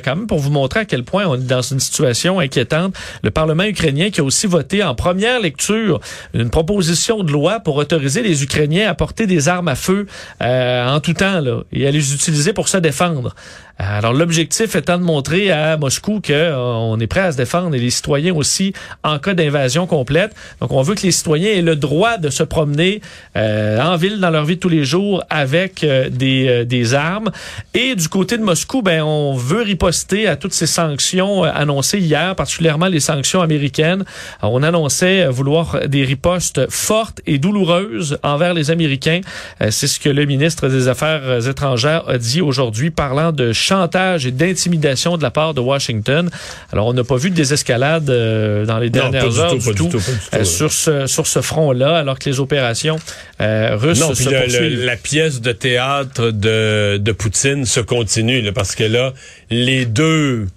quand 0.03 0.15
même 0.15 0.27
pour 0.27 0.39
vous 0.39 0.51
montrer 0.51 0.81
à 0.81 0.85
quel 0.85 1.03
point 1.03 1.25
on 1.27 1.35
est 1.35 1.47
dans 1.47 1.61
une 1.61 1.79
situation 1.79 2.39
inquiétante, 2.39 2.95
le 3.23 3.31
Parlement 3.31 3.63
ukrainien 3.63 4.09
qui 4.09 4.21
a 4.21 4.23
aussi 4.23 4.47
voté 4.47 4.83
en 4.83 4.95
première 4.95 5.39
lecture 5.39 5.99
une 6.33 6.49
proposition 6.55 7.21
de 7.21 7.33
loi 7.33 7.59
pour 7.59 7.75
autoriser 7.75 8.21
les 8.21 8.41
Ukrainiens 8.41 8.89
à 8.89 8.93
porter 8.93 9.27
des 9.27 9.49
armes 9.49 9.67
à 9.67 9.75
feu 9.75 10.07
euh, 10.41 10.87
en 10.87 11.01
tout 11.01 11.11
temps 11.13 11.41
là, 11.41 11.63
et 11.73 11.85
à 11.85 11.91
les 11.91 12.13
utiliser 12.13 12.53
pour 12.53 12.69
se 12.69 12.77
défendre. 12.77 13.35
Euh, 13.81 13.97
Alors 13.97 14.13
l'objectif 14.13 14.73
étant 14.77 14.97
de 14.97 15.03
montrer 15.03 15.51
à 15.51 15.75
Moscou 15.75 16.21
que 16.21 16.31
euh, 16.31 16.97
est 16.97 17.07
prêt 17.07 17.19
à 17.19 17.33
se 17.33 17.37
défendre 17.37 17.75
et 17.75 17.79
les 17.79 17.89
citoyens 17.89 18.33
aussi 18.33 18.71
en 19.03 19.19
cas 19.19 19.33
d'invasion 19.33 19.85
complète. 19.85 20.33
Donc 20.61 20.71
on 20.71 20.81
veut 20.81 20.95
que 20.95 21.01
les 21.01 21.11
citoyens 21.11 21.51
aient 21.51 21.61
le 21.61 21.75
droit 21.75 22.17
de 22.17 22.29
se 22.29 22.43
promener 22.43 23.01
euh, 23.35 23.81
en 23.81 23.97
ville 23.97 24.21
dans 24.21 24.29
leur 24.29 24.45
vie 24.45 24.55
de 24.55 24.61
tous 24.61 24.69
les 24.69 24.85
jours 24.85 25.25
avec 25.29 25.81
des, 25.81 26.47
euh, 26.47 26.63
des 26.63 26.93
armes. 26.93 27.31
Et 27.73 27.95
du 27.95 28.07
côté 28.07 28.37
de 28.37 28.43
Moscou, 28.43 28.81
ben 28.81 29.03
on 29.03 29.33
veut 29.35 29.63
riposter 29.63 30.25
à 30.25 30.37
toutes 30.37 30.53
ces 30.53 30.67
sanctions 30.67 31.43
annoncées 31.43 31.99
hier, 31.99 32.33
particulièrement 32.33 32.87
les 32.87 33.01
sanctions 33.01 33.41
américaines. 33.41 34.05
On 34.41 34.63
annonçait 34.63 35.27
vouloir 35.27 35.81
des 35.87 36.05
ripostes 36.05 36.44
fortes 36.69 37.21
et 37.25 37.37
douloureuses 37.37 38.17
envers 38.23 38.53
les 38.53 38.71
Américains. 38.71 39.21
Euh, 39.61 39.71
C'est 39.71 39.87
ce 39.87 39.99
que 39.99 40.09
le 40.09 40.25
ministre 40.25 40.67
des 40.69 40.87
Affaires 40.87 41.21
euh, 41.23 41.41
étrangères 41.41 42.07
a 42.07 42.17
dit 42.17 42.41
aujourd'hui, 42.41 42.91
parlant 42.91 43.31
de 43.31 43.53
chantage 43.53 44.25
et 44.25 44.31
d'intimidation 44.31 45.17
de 45.17 45.23
la 45.23 45.31
part 45.31 45.53
de 45.53 45.61
Washington. 45.61 46.29
Alors, 46.71 46.87
on 46.87 46.93
n'a 46.93 47.03
pas 47.03 47.17
vu 47.17 47.29
de 47.29 47.35
désescalade 47.35 48.09
euh, 48.09 48.65
dans 48.65 48.79
les 48.79 48.87
Non, 48.87 49.09
dernières 49.09 49.29
du 49.29 49.39
heures 49.39 49.51
tout, 49.51 49.57
du 49.57 49.65
pas 49.65 49.71
du 49.71 49.77
tout, 49.77 49.89
pas 49.89 50.37
du 50.37 50.39
tout, 50.39 50.45
sur 50.45 50.71
ce 50.71 51.07
sur 51.07 51.27
ce 51.27 51.41
front-là, 51.41 51.97
alors 51.97 52.17
que 52.19 52.29
les 52.29 52.39
opérations 52.39 52.97
russes 53.39 53.99
Non, 53.99 54.13
se 54.13 54.23
puis 54.23 54.25
le- 54.25 54.31
le- 54.31 54.43
poursuivent. 54.45 54.85
la 54.85 54.97
pièce 54.97 55.41
de 55.41 55.51
théâtre 55.51 56.31
de, 56.31 56.97
de 56.97 57.11
Poutine 57.11 57.65
se 57.65 57.79
continue, 57.79 58.41
là, 58.41 58.51
parce 58.51 58.75
que 58.75 58.83
là, 58.83 59.13
les 59.49 59.85
deux 59.85 60.47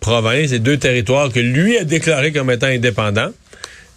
provinces, 0.00 0.50
les 0.52 0.58
deux 0.58 0.76
territoires 0.76 1.30
que 1.32 1.40
lui 1.40 1.78
a 1.78 1.84
déclarés 1.84 2.32
comme 2.32 2.50
étant 2.50 2.66
indépendants, 2.66 3.30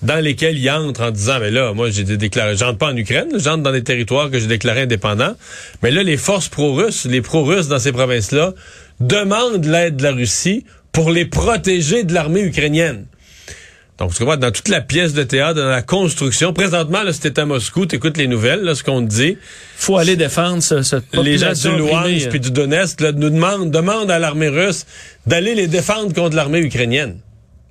dans 0.01 0.23
lesquels 0.23 0.57
il 0.57 0.69
entre 0.69 1.01
en 1.01 1.11
disant, 1.11 1.39
mais 1.39 1.51
là, 1.51 1.73
moi, 1.73 1.89
j'ai 1.89 2.03
déclaré, 2.03 2.55
j'entre 2.55 2.77
pas 2.77 2.87
en 2.87 2.95
Ukraine, 2.95 3.27
j'entre 3.35 3.63
dans 3.63 3.71
des 3.71 3.83
territoires 3.83 4.31
que 4.31 4.39
j'ai 4.39 4.47
déclarés 4.47 4.83
indépendants, 4.83 5.35
mais 5.83 5.91
là, 5.91 6.03
les 6.03 6.17
forces 6.17 6.47
pro-russes, 6.47 7.05
les 7.05 7.21
pro-russes 7.21 7.67
dans 7.67 7.79
ces 7.79 7.91
provinces-là, 7.91 8.53
demandent 8.99 9.65
l'aide 9.65 9.97
de 9.97 10.03
la 10.03 10.11
Russie 10.11 10.65
pour 10.91 11.11
les 11.11 11.25
protéger 11.25 12.03
de 12.03 12.13
l'armée 12.13 12.41
ukrainienne. 12.41 13.05
Donc, 13.99 14.13
tu 14.13 14.19
comprends, 14.19 14.37
dans 14.37 14.51
toute 14.51 14.69
la 14.69 14.79
pièce 14.79 15.13
de 15.13 15.23
théâtre, 15.23 15.59
dans 15.59 15.67
la 15.67 15.81
construction, 15.81 16.53
présentement, 16.53 17.03
là, 17.03 17.11
c'était 17.11 17.41
à 17.41 17.45
Moscou, 17.45 17.85
t'écoutes 17.85 18.15
les 18.15 18.27
nouvelles, 18.27 18.61
là, 18.61 18.73
ce 18.73 18.81
qu'on 18.81 19.01
te 19.01 19.09
dit. 19.09 19.37
faut 19.75 19.97
aller 19.97 20.15
défendre 20.15 20.63
ce, 20.63 20.81
cette 20.83 21.13
Les 21.17 21.37
gens 21.37 21.51
du 21.51 21.67
opprimée. 21.67 21.89
Luhansk 21.89 22.29
puis 22.29 22.39
du 22.39 22.51
Donetsk, 22.51 23.01
là, 23.01 23.11
nous 23.11 23.29
demandent, 23.29 23.71
demandent 23.71 24.09
à 24.09 24.17
l'armée 24.17 24.47
russe 24.47 24.85
d'aller 25.27 25.53
les 25.53 25.67
défendre 25.67 26.13
contre 26.13 26.37
l'armée 26.37 26.59
ukrainienne. 26.59 27.17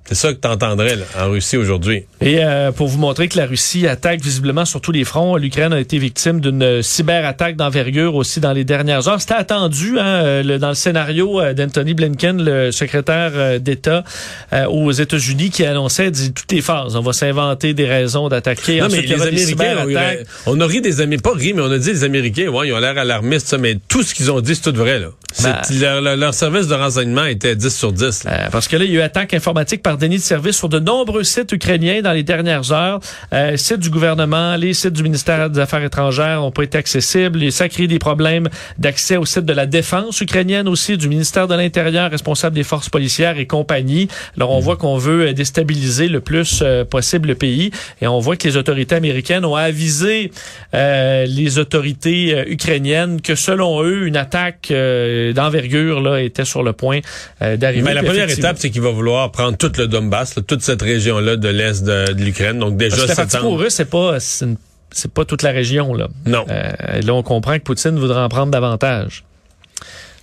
C'est 0.09 0.15
ça 0.15 0.29
que 0.33 0.39
t'entendrais, 0.39 0.95
là, 0.95 1.03
en 1.19 1.29
Russie 1.29 1.55
aujourd'hui. 1.55 2.05
Et 2.19 2.43
euh, 2.43 2.71
pour 2.71 2.87
vous 2.87 2.97
montrer 2.97 3.27
que 3.27 3.37
la 3.37 3.45
Russie 3.45 3.87
attaque 3.87 4.21
visiblement 4.21 4.65
sur 4.65 4.81
tous 4.81 4.91
les 4.91 5.03
fronts, 5.03 5.35
l'Ukraine 5.37 5.71
a 5.71 5.79
été 5.79 5.99
victime 5.99 6.41
d'une 6.41 6.63
euh, 6.63 6.81
cyberattaque 6.81 7.55
d'envergure 7.55 8.15
aussi 8.15 8.39
dans 8.39 8.51
les 8.51 8.63
dernières 8.63 9.07
heures. 9.07 9.21
C'était 9.21 9.35
attendu 9.35 9.99
hein, 9.99 10.05
euh, 10.05 10.41
le- 10.43 10.57
dans 10.57 10.69
le 10.69 10.73
scénario 10.73 11.39
d'Anthony 11.53 11.93
Blinken, 11.93 12.43
le 12.43 12.71
secrétaire 12.71 13.59
d'État 13.59 14.03
euh, 14.51 14.65
aux 14.65 14.91
États-Unis, 14.91 15.51
qui 15.51 15.63
annonçait 15.63 16.09
dit 16.09 16.33
toutes 16.33 16.51
les 16.51 16.61
phases. 16.61 16.95
On 16.95 17.01
va 17.01 17.13
s'inventer 17.13 17.75
des 17.75 17.85
raisons 17.85 18.29
d'attaquer. 18.29 18.79
Non, 18.81 18.87
mais 18.91 18.97
Ensuite, 18.99 19.11
y 19.11 19.13
les 19.13 19.21
Américains, 19.21 19.75
on, 19.77 19.85
cyberattaques. 19.87 20.27
on 20.47 20.59
a 20.59 20.65
ri 20.65 20.81
des 20.81 21.01
Américains, 21.01 21.29
pas 21.29 21.37
ri, 21.37 21.53
mais 21.53 21.61
on 21.61 21.71
a 21.71 21.77
dit 21.77 21.89
les 21.91 22.03
Américains, 22.03 22.47
ouais, 22.47 22.67
ils 22.69 22.73
ont 22.73 22.79
l'air 22.79 22.97
alarmistes, 22.97 23.55
mais 23.59 23.77
tout 23.87 24.01
ce 24.01 24.15
qu'ils 24.15 24.31
ont 24.31 24.41
dit, 24.41 24.55
c'est 24.55 24.71
tout 24.71 24.75
vrai, 24.75 24.97
là. 24.99 25.09
Ben- 25.43 26.15
leur, 26.15 26.33
service 26.33 26.67
de 26.67 26.73
renseignement 26.73 27.25
était 27.25 27.55
10 27.55 27.69
sur 27.75 27.91
10. 27.91 28.23
là. 28.23 28.31
Euh, 28.31 28.47
parce 28.51 28.67
que 28.67 28.75
là, 28.75 28.85
il 28.85 28.91
y 28.91 28.95
a 28.97 28.99
eu 28.99 29.03
attaque 29.03 29.35
informatique 29.35 29.83
par 29.83 29.98
déni 29.99 30.17
de 30.17 30.21
service 30.21 30.57
sur 30.57 30.69
de 30.69 30.79
nombreux 30.79 31.23
sites 31.23 31.51
ukrainiens 31.51 32.01
dans 32.01 32.11
les 32.11 32.23
dernières 32.23 32.71
heures. 32.71 32.99
Euh, 33.33 33.57
sites 33.57 33.79
du 33.79 33.89
gouvernement, 33.89 34.55
les 34.55 34.73
sites 34.73 34.93
du 34.93 35.03
ministère 35.03 35.49
des 35.49 35.59
Affaires 35.59 35.83
étrangères 35.83 36.39
n'ont 36.39 36.51
pas 36.51 36.63
été 36.63 36.77
accessibles. 36.77 37.43
Et 37.43 37.51
ça 37.51 37.69
crée 37.69 37.87
des 37.87 37.99
problèmes 37.99 38.49
d'accès 38.77 39.17
au 39.17 39.25
site 39.25 39.45
de 39.45 39.53
la 39.53 39.65
défense 39.65 40.19
ukrainienne 40.21 40.67
aussi, 40.67 40.97
du 40.97 41.07
ministère 41.07 41.47
de 41.47 41.55
l'Intérieur, 41.55 42.09
responsable 42.09 42.55
des 42.55 42.63
forces 42.63 42.89
policières 42.89 43.37
et 43.37 43.45
compagnie. 43.45 44.07
Alors, 44.35 44.51
on 44.51 44.59
voit 44.59 44.77
qu'on 44.77 44.97
veut 44.97 45.27
euh, 45.27 45.33
déstabiliser 45.33 46.07
le 46.07 46.21
plus 46.21 46.61
euh, 46.61 46.85
possible 46.85 47.27
le 47.27 47.35
pays. 47.35 47.71
Et 48.01 48.07
on 48.07 48.19
voit 48.19 48.35
que 48.35 48.47
les 48.47 48.57
autorités 48.57 48.95
américaines 48.95 49.45
ont 49.45 49.55
avisé 49.55 50.31
euh, 50.73 51.25
les 51.25 51.57
autorités 51.57 52.33
euh, 52.33 52.43
ukrainiennes 52.47 53.21
que 53.21 53.35
selon 53.35 53.83
eux, 53.83 54.07
une 54.07 54.17
attaque 54.17 54.69
euh, 54.71 55.33
d'envergure 55.33 56.01
là 56.01 56.21
était 56.21 56.45
sur 56.45 56.63
le 56.63 56.73
point 56.73 56.99
d'arriver. 57.39 57.83
Mais 57.83 57.93
la 57.93 58.03
première 58.03 58.29
étape, 58.29 58.57
c'est 58.59 58.69
qu'il 58.69 58.81
va 58.81 58.91
vouloir 58.91 59.31
prendre 59.31 59.57
tout 59.57 59.71
le 59.77 59.87
Donbass, 59.89 60.35
là, 60.35 60.41
toute 60.45 60.61
cette 60.61 60.81
région-là 60.81 61.35
de 61.35 61.49
l'Est 61.49 61.83
de, 61.83 62.13
de 62.13 62.23
l'Ukraine. 62.23 62.59
Donc 62.59 62.77
déjà, 62.77 63.07
septembre. 63.07 63.43
pour 63.43 63.61
eux, 63.61 63.69
c'est 63.69 63.85
pas, 63.89 64.19
c'est 64.19 64.47
c'est 64.91 65.11
pas 65.13 65.25
toute 65.25 65.43
la 65.43 65.51
région, 65.51 65.93
là. 65.93 66.07
Non. 66.25 66.45
Euh, 66.49 67.01
là, 67.01 67.13
on 67.13 67.21
comprend 67.23 67.57
que 67.59 67.63
Poutine 67.63 67.99
voudra 67.99 68.25
en 68.25 68.29
prendre 68.29 68.51
davantage. 68.51 69.23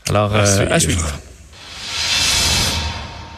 Alors, 0.09 0.35
À 0.35 0.39
euh, 0.41 0.47
suivre. 0.57 0.73
à 0.73 0.81
suivre. 0.81 1.19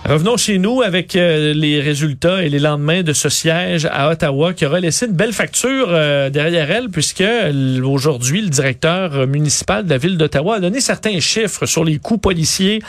Revenons 0.08 0.38
chez 0.38 0.56
nous 0.56 0.80
avec 0.80 1.16
euh, 1.16 1.52
les 1.52 1.82
résultats 1.82 2.42
et 2.42 2.48
les 2.48 2.58
lendemains 2.58 3.02
de 3.02 3.12
ce 3.12 3.28
siège 3.28 3.86
à 3.92 4.08
Ottawa 4.08 4.54
qui 4.54 4.64
aura 4.64 4.80
laissé 4.80 5.04
une 5.04 5.12
belle 5.12 5.34
facture 5.34 5.88
euh, 5.90 6.30
derrière 6.30 6.70
elle 6.70 6.88
puisque 6.88 7.22
aujourd'hui 7.84 8.40
le 8.40 8.48
directeur 8.48 9.26
municipal 9.26 9.84
de 9.84 9.90
la 9.90 9.98
ville 9.98 10.16
d'Ottawa 10.16 10.54
a 10.54 10.60
donné 10.60 10.80
certains 10.80 11.20
chiffres 11.20 11.66
sur 11.66 11.84
les 11.84 11.98
coûts 11.98 12.16
policiers 12.16 12.80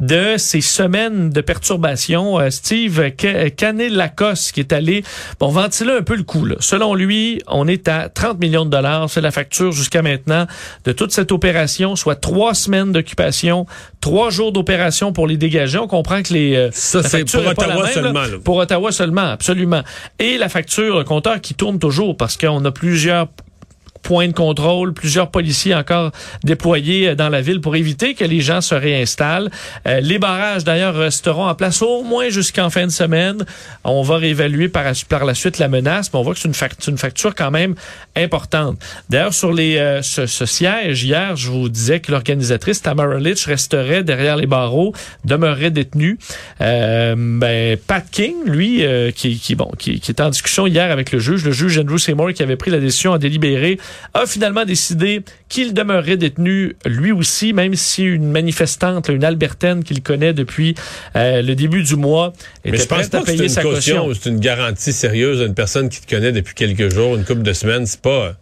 de 0.00 0.36
ces 0.38 0.62
semaines 0.62 1.28
de 1.28 1.42
perturbations. 1.42 2.40
Euh, 2.40 2.48
Steve 2.48 3.10
Canet-Lacoste 3.10 4.52
qui 4.52 4.60
est 4.60 4.72
allé 4.72 5.04
bon 5.38 5.48
ventiler 5.48 5.92
un 5.98 6.02
peu 6.02 6.16
le 6.16 6.22
coup. 6.22 6.46
Là. 6.46 6.56
Selon 6.60 6.94
lui, 6.94 7.42
on 7.48 7.68
est 7.68 7.86
à 7.86 8.08
30 8.08 8.40
millions 8.40 8.64
de 8.64 8.70
dollars. 8.70 9.10
C'est 9.10 9.20
la 9.20 9.30
facture 9.30 9.72
jusqu'à 9.72 10.00
maintenant 10.00 10.46
de 10.86 10.92
toute 10.92 11.12
cette 11.12 11.32
opération, 11.32 11.96
soit 11.96 12.16
trois 12.16 12.54
semaines 12.54 12.92
d'occupation, 12.92 13.66
trois 14.00 14.30
jours 14.30 14.52
d'opération 14.52 15.12
pour 15.12 15.26
les 15.26 15.36
dégager. 15.36 15.76
On 15.76 15.86
comprend 15.86 16.22
que 16.22 16.32
les 16.32 16.61
euh, 16.66 16.70
Ça, 16.72 17.02
c'est 17.02 17.24
pour 17.24 17.46
Ottawa 17.46 17.84
même, 17.84 17.92
seulement, 17.92 18.20
là. 18.22 18.38
Pour 18.44 18.56
Ottawa 18.56 18.92
seulement, 18.92 19.30
absolument. 19.30 19.82
Et 20.18 20.38
la 20.38 20.48
facture, 20.48 20.98
le 20.98 21.04
compteur 21.04 21.40
qui 21.40 21.54
tourne 21.54 21.78
toujours 21.78 22.16
parce 22.16 22.36
qu'on 22.36 22.64
a 22.64 22.70
plusieurs 22.70 23.28
points 24.02 24.28
de 24.28 24.32
contrôle, 24.32 24.92
plusieurs 24.92 25.30
policiers 25.30 25.74
encore 25.74 26.10
déployés 26.44 27.08
euh, 27.08 27.14
dans 27.14 27.28
la 27.28 27.40
ville 27.40 27.60
pour 27.60 27.76
éviter 27.76 28.14
que 28.14 28.24
les 28.24 28.40
gens 28.40 28.60
se 28.60 28.74
réinstallent. 28.74 29.50
Euh, 29.86 30.00
les 30.00 30.18
barrages, 30.18 30.64
d'ailleurs, 30.64 30.94
resteront 30.94 31.46
en 31.46 31.54
place 31.54 31.82
au 31.82 32.02
moins 32.02 32.28
jusqu'en 32.28 32.68
fin 32.68 32.86
de 32.86 32.92
semaine. 32.92 33.44
On 33.84 34.02
va 34.02 34.16
réévaluer 34.16 34.68
par, 34.68 34.84
la 35.24 35.34
suite 35.34 35.58
la 35.58 35.68
menace, 35.68 36.12
mais 36.12 36.18
on 36.18 36.22
voit 36.22 36.34
que 36.34 36.40
c'est 36.40 36.48
une, 36.48 36.54
fac- 36.54 36.88
une 36.88 36.98
facture 36.98 37.34
quand 37.34 37.50
même 37.50 37.74
importante. 38.16 38.78
D'ailleurs, 39.08 39.34
sur 39.34 39.52
les, 39.52 39.76
euh, 39.76 40.02
ce, 40.02 40.26
siège, 40.26 41.04
hier, 41.04 41.36
je 41.36 41.50
vous 41.50 41.68
disais 41.68 42.00
que 42.00 42.10
l'organisatrice 42.10 42.82
Tamara 42.82 43.18
Litch 43.18 43.46
resterait 43.46 44.02
derrière 44.02 44.36
les 44.36 44.46
barreaux, 44.46 44.92
demeurerait 45.24 45.70
détenue. 45.70 46.18
Euh, 46.60 47.14
ben, 47.16 47.76
Pat 47.78 48.04
King, 48.10 48.34
lui, 48.46 48.84
qui, 49.14 49.38
qui, 49.38 49.54
bon, 49.54 49.70
qui, 49.78 49.92
était 49.92 50.20
en 50.22 50.30
discussion 50.30 50.66
hier 50.66 50.90
avec 50.90 51.12
le 51.12 51.18
juge, 51.18 51.44
le 51.44 51.52
juge 51.52 51.78
Andrew 51.78 51.98
Seymour, 51.98 52.32
qui 52.32 52.42
avait 52.42 52.56
pris 52.56 52.70
la 52.70 52.80
décision 52.80 53.12
à 53.12 53.18
délibérer, 53.18 53.78
a 54.14 54.26
finalement 54.26 54.64
décidé 54.64 55.22
qu'il 55.48 55.74
demeurerait 55.74 56.16
détenu 56.16 56.76
lui 56.86 57.12
aussi, 57.12 57.52
même 57.52 57.74
si 57.74 58.04
une 58.04 58.30
manifestante, 58.30 59.08
une 59.08 59.24
Albertaine 59.24 59.84
qu'il 59.84 60.02
connaît 60.02 60.32
depuis 60.32 60.74
euh, 61.16 61.42
le 61.42 61.54
début 61.54 61.82
du 61.82 61.96
mois, 61.96 62.32
était 62.64 62.72
Mais 62.72 62.78
je 62.78 62.86
pense 62.86 62.98
prête 62.98 63.10
pas 63.10 63.18
à 63.18 63.20
que 63.22 63.26
payer 63.26 63.42
une 63.44 63.48
sa 63.48 63.62
caution, 63.62 64.10
c'est 64.14 64.28
une 64.28 64.40
garantie 64.40 64.92
sérieuse 64.92 65.40
d'une 65.40 65.54
personne 65.54 65.88
qui 65.88 66.00
te 66.00 66.08
connaît 66.08 66.32
depuis 66.32 66.54
quelques 66.54 66.92
jours, 66.92 67.16
une 67.16 67.24
couple 67.24 67.42
de 67.42 67.52
semaines. 67.52 67.86
C'est 67.86 68.00
pas, 68.00 68.34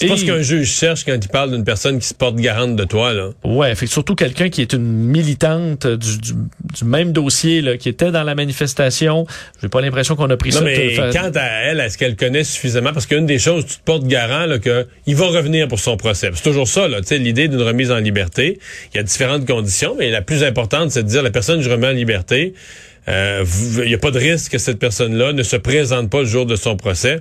c'est 0.00 0.06
pas 0.06 0.16
ce 0.16 0.24
qu'un 0.24 0.42
juge 0.42 0.70
cherche 0.70 1.04
quand 1.04 1.18
il 1.20 1.28
parle 1.28 1.50
d'une 1.50 1.64
personne 1.64 1.98
qui 1.98 2.06
se 2.06 2.14
porte 2.14 2.36
garante 2.36 2.76
de 2.76 2.84
toi, 2.84 3.12
là. 3.12 3.30
Ouais, 3.44 3.74
fait 3.74 3.86
surtout 3.86 4.14
quelqu'un 4.14 4.48
qui 4.48 4.62
est 4.62 4.72
une 4.72 4.86
militante 4.86 5.86
du, 5.86 6.18
du, 6.18 6.32
du 6.34 6.84
même 6.84 7.12
dossier, 7.12 7.60
là, 7.60 7.76
qui 7.76 7.88
était 7.88 8.10
dans 8.10 8.22
la 8.22 8.34
manifestation. 8.34 9.26
J'ai 9.60 9.68
pas 9.68 9.80
l'impression 9.80 10.14
qu'on 10.14 10.30
a 10.30 10.36
pris 10.36 10.50
Non, 10.50 10.58
ça. 10.58 10.64
mais 10.64 10.96
de 10.96 11.12
quant 11.12 11.32
à 11.34 11.46
elle, 11.64 11.80
est-ce 11.80 11.98
qu'elle 11.98 12.16
connaît 12.16 12.44
suffisamment? 12.44 12.92
Parce 12.92 13.06
qu'une 13.06 13.26
des 13.26 13.38
choses, 13.38 13.66
tu 13.66 13.76
te 13.76 13.82
portes 13.84 14.04
garant 14.06 14.46
là, 14.46 14.58
que 14.58 14.86
il 15.06 15.16
va 15.16 15.26
revenir 15.26 15.68
pour 15.68 15.80
son 15.80 15.96
procès. 15.96 16.30
C'est 16.32 16.42
toujours 16.42 16.68
ça, 16.68 16.86
là, 16.88 17.00
tu 17.00 17.08
sais, 17.08 17.18
l'idée 17.18 17.48
d'une 17.48 17.62
remise 17.62 17.90
en 17.90 17.98
liberté. 17.98 18.58
Il 18.94 18.96
y 18.96 19.00
a 19.00 19.02
différentes 19.02 19.46
conditions, 19.46 19.96
mais 19.98 20.10
la 20.10 20.22
plus 20.22 20.44
importante, 20.44 20.90
c'est 20.92 21.02
de 21.02 21.08
dire 21.08 21.22
la 21.22 21.30
personne 21.30 21.58
que 21.58 21.64
je 21.64 21.70
remets 21.70 21.88
en 21.88 21.92
liberté, 21.92 22.54
euh, 23.08 23.44
il 23.78 23.88
n'y 23.88 23.94
a 23.94 23.98
pas 23.98 24.10
de 24.10 24.18
risque 24.18 24.52
que 24.52 24.58
cette 24.58 24.78
personne-là 24.78 25.32
ne 25.32 25.42
se 25.42 25.56
présente 25.56 26.10
pas 26.10 26.20
le 26.20 26.26
jour 26.26 26.46
de 26.46 26.56
son 26.56 26.76
procès. 26.76 27.20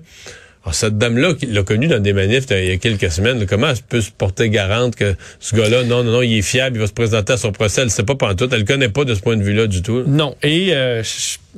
Alors, 0.67 0.75
cette 0.75 0.97
dame-là, 0.97 1.33
qui 1.33 1.45
l'a 1.45 1.63
connue 1.63 1.87
dans 1.87 2.01
des 2.01 2.11
manifs 2.11 2.43
euh, 2.51 2.61
il 2.61 2.67
y 2.67 2.71
a 2.73 2.77
quelques 2.77 3.09
semaines, 3.09 3.45
comment 3.45 3.69
elle 3.69 3.77
peut 3.87 4.01
se 4.01 4.11
porter 4.11 4.49
garante 4.49 4.97
que 4.97 5.15
ce 5.39 5.55
gars-là, 5.55 5.85
non, 5.85 6.03
non, 6.03 6.11
non, 6.11 6.21
il 6.21 6.39
est 6.39 6.41
fiable, 6.41 6.75
il 6.75 6.79
va 6.81 6.87
se 6.87 6.91
présenter 6.91 7.31
à 7.31 7.37
son 7.37 7.53
procès, 7.53 7.79
elle 7.79 7.87
ne 7.87 7.91
sait 7.91 8.03
pas 8.03 8.15
pantoute, 8.15 8.51
elle 8.51 8.63
ne 8.63 8.65
connaît 8.65 8.89
pas 8.89 9.05
de 9.05 9.15
ce 9.15 9.21
point 9.21 9.37
de 9.37 9.43
vue-là 9.43 9.67
du 9.67 9.81
tout. 9.81 10.03
Non. 10.05 10.35
Et 10.43 10.73
euh, 10.73 11.03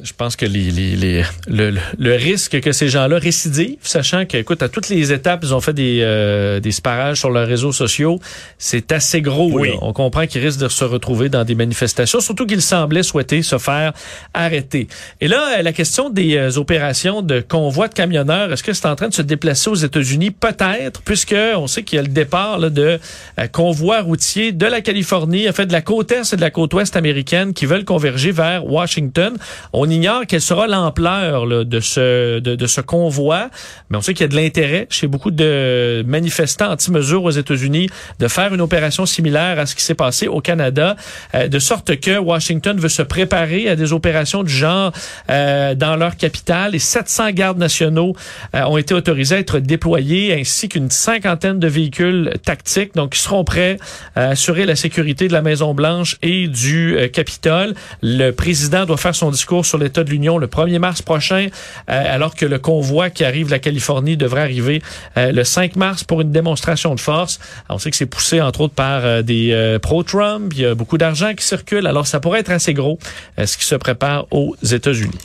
je 0.04 0.14
pense 0.14 0.36
que 0.36 0.46
les, 0.46 0.72
les, 0.72 0.96
les- 0.96 1.24
le, 1.48 1.72
le- 1.98 2.16
risque 2.16 2.60
que 2.60 2.72
ces 2.72 2.90
gens-là 2.90 3.18
récidivent, 3.18 3.78
sachant 3.82 4.26
que, 4.26 4.38
écoute, 4.38 4.62
à 4.64 4.70
toutes 4.70 4.90
les 4.90 5.12
étapes, 5.12 5.42
ils 5.44 5.54
ont 5.54 5.62
fait 5.62 5.74
des, 5.74 6.00
euh, 6.02 6.60
des 6.60 6.72
sparages 6.72 7.20
sur 7.20 7.30
leurs 7.30 7.48
réseaux 7.48 7.72
sociaux, 7.72 8.20
c'est 8.58 8.92
assez 8.92 9.22
gros. 9.22 9.50
Oui. 9.52 9.70
là. 9.70 9.76
On 9.82 9.94
comprend 9.94 10.26
qu'ils 10.28 10.44
risquent 10.44 10.60
de 10.62 10.68
se 10.68 10.84
retrouver 10.84 11.30
dans 11.30 11.44
des 11.44 11.56
manifestations, 11.56 12.20
surtout 12.20 12.46
qu'ils 12.46 12.62
semblaient 12.62 13.04
souhaiter 13.04 13.42
se 13.42 13.58
faire 13.58 13.94
arrêter. 14.34 14.88
Et 15.22 15.28
là, 15.28 15.58
euh, 15.58 15.62
la 15.62 15.74
question 15.74 16.10
des 16.10 16.36
euh, 16.38 16.58
opérations 16.58 17.22
de 17.22 17.40
convoi 17.42 17.88
de 17.88 17.94
camionneurs, 17.94 18.52
est-ce 18.52 18.64
que 18.64 18.74
c'est 18.74 18.88
en 18.88 18.96
train 18.96 19.10
de 19.10 19.14
se 19.14 19.22
déplacer 19.22 19.70
aux 19.70 19.76
États-Unis? 19.76 20.32
Peut-être, 20.32 21.02
puisque 21.02 21.36
on 21.56 21.68
sait 21.68 21.84
qu'il 21.84 21.98
y 21.98 22.00
a 22.00 22.04
le 22.04 22.08
départ 22.10 22.60
là, 22.60 22.70
de 22.70 23.00
euh, 23.40 23.48
convois 23.48 24.02
routiers 24.02 24.52
de 24.52 24.66
la 24.66 24.82
Californie, 24.82 25.50
en 25.50 25.54
fait 25.54 25.66
de 25.66 25.74
la 25.74 25.82
côte 25.82 26.12
est 26.12 26.34
et 26.34 26.36
de 26.36 26.42
la 26.42 26.52
côte 26.52 26.74
ouest 26.74 26.96
américaine 26.96 27.54
qui 27.54 27.66
veulent 27.66 27.86
converger 27.86 28.32
vers 28.32 28.66
Washington. 28.66 29.36
On 29.74 29.89
ignore 29.90 30.26
quelle 30.28 30.42
sera 30.42 30.68
l'ampleur 30.68 31.48
de 31.48 31.80
ce 31.80 32.40
de, 32.40 32.56
de 32.56 32.68
ce 32.68 32.82
convoi, 32.82 33.50
mais 33.90 33.98
on 33.98 34.02
sait 34.02 34.14
qu'il 34.14 34.24
y 34.24 34.26
a 34.26 34.28
de 34.30 34.36
l'intérêt 34.36 34.88
chez 34.90 35.08
beaucoup 35.08 35.32
de 35.32 36.04
manifestants 36.08 36.72
anti-mesures 36.72 37.24
aux 37.24 37.32
États-Unis 37.32 37.90
de 38.20 38.28
faire 38.28 38.54
une 38.54 38.62
opération 38.62 39.06
similaire 39.06 39.60
à 39.60 39.66
ce 39.66 39.76
qui 39.76 39.84
s'est 39.84 39.96
passé 39.96 40.28
au 40.28 40.42
Canada, 40.42 40.96
euh, 41.36 41.48
de 41.48 41.60
sorte 41.60 42.00
que 42.00 42.18
Washington 42.18 42.78
veut 42.80 42.90
se 42.90 43.02
préparer 43.02 43.70
à 43.70 43.76
des 43.76 43.94
opérations 43.94 44.44
du 44.44 44.54
genre 44.54 44.92
euh, 45.30 45.76
dans 45.76 45.96
leur 45.96 46.16
capitale 46.18 46.76
et 46.76 46.80
700 46.80 47.32
gardes 47.32 47.58
nationaux 47.58 48.16
euh, 48.56 48.64
ont 48.64 48.78
été 48.78 48.94
autorisés 48.94 49.36
à 49.36 49.40
être 49.40 49.60
déployés 49.60 50.34
ainsi 50.40 50.70
qu'une 50.70 50.90
cinquantaine 50.90 51.60
de 51.60 51.68
véhicules 51.68 52.34
tactiques 52.44 52.96
donc 52.96 53.14
qui 53.14 53.20
seront 53.20 53.44
prêts 53.44 53.78
à 54.16 54.30
assurer 54.30 54.66
la 54.66 54.76
sécurité 54.76 55.28
de 55.28 55.34
la 55.34 55.42
Maison 55.42 55.74
Blanche 55.74 56.18
et 56.22 56.48
du 56.48 56.98
euh, 56.98 57.08
Capitole. 57.08 57.74
Le 58.02 58.32
président 58.32 58.86
doit 58.86 58.98
faire 58.98 59.16
son 59.16 59.32
discours 59.32 59.66
sur 59.70 59.78
l'état 59.78 60.04
de 60.04 60.10
l'Union 60.10 60.38
le 60.38 60.48
1er 60.48 60.80
mars 60.80 61.02
prochain 61.02 61.48
euh, 61.90 62.16
alors 62.16 62.36
que 62.36 62.46
le 62.46 62.60
convoi 62.60 63.10
qui 63.10 63.24
arrive 63.24 63.48
de 63.48 63.52
la 63.52 63.60
Californie 63.60 64.18
devrait 64.18 64.42
arriver 64.42 64.82
euh, 65.18 65.32
le 65.32 65.44
5 65.44 65.76
mars 65.76 66.04
pour 66.04 66.22
une 66.22 66.32
démonstration 66.32 66.96
de 66.96 67.00
force. 67.00 67.40
On 67.70 67.78
sait 67.78 67.92
que 67.92 67.98
c'est 67.98 68.06
poussé 68.06 68.42
entre 68.42 68.62
autres 68.62 68.74
par 68.74 69.06
euh, 69.06 69.22
des 69.22 69.78
pro-Trump, 69.82 70.52
il 70.56 70.62
y 70.62 70.66
a 70.66 70.76
beaucoup 70.76 70.98
d'argent 70.98 71.34
qui 71.34 71.46
circule 71.46 71.88
alors 71.88 72.08
ça 72.08 72.20
pourrait 72.20 72.40
être 72.40 72.52
assez 72.52 72.74
gros 72.74 73.00
ce 73.38 73.58
qui 73.58 73.66
se 73.66 73.76
prépare 73.76 74.26
aux 74.32 74.56
États-Unis. 74.64 75.20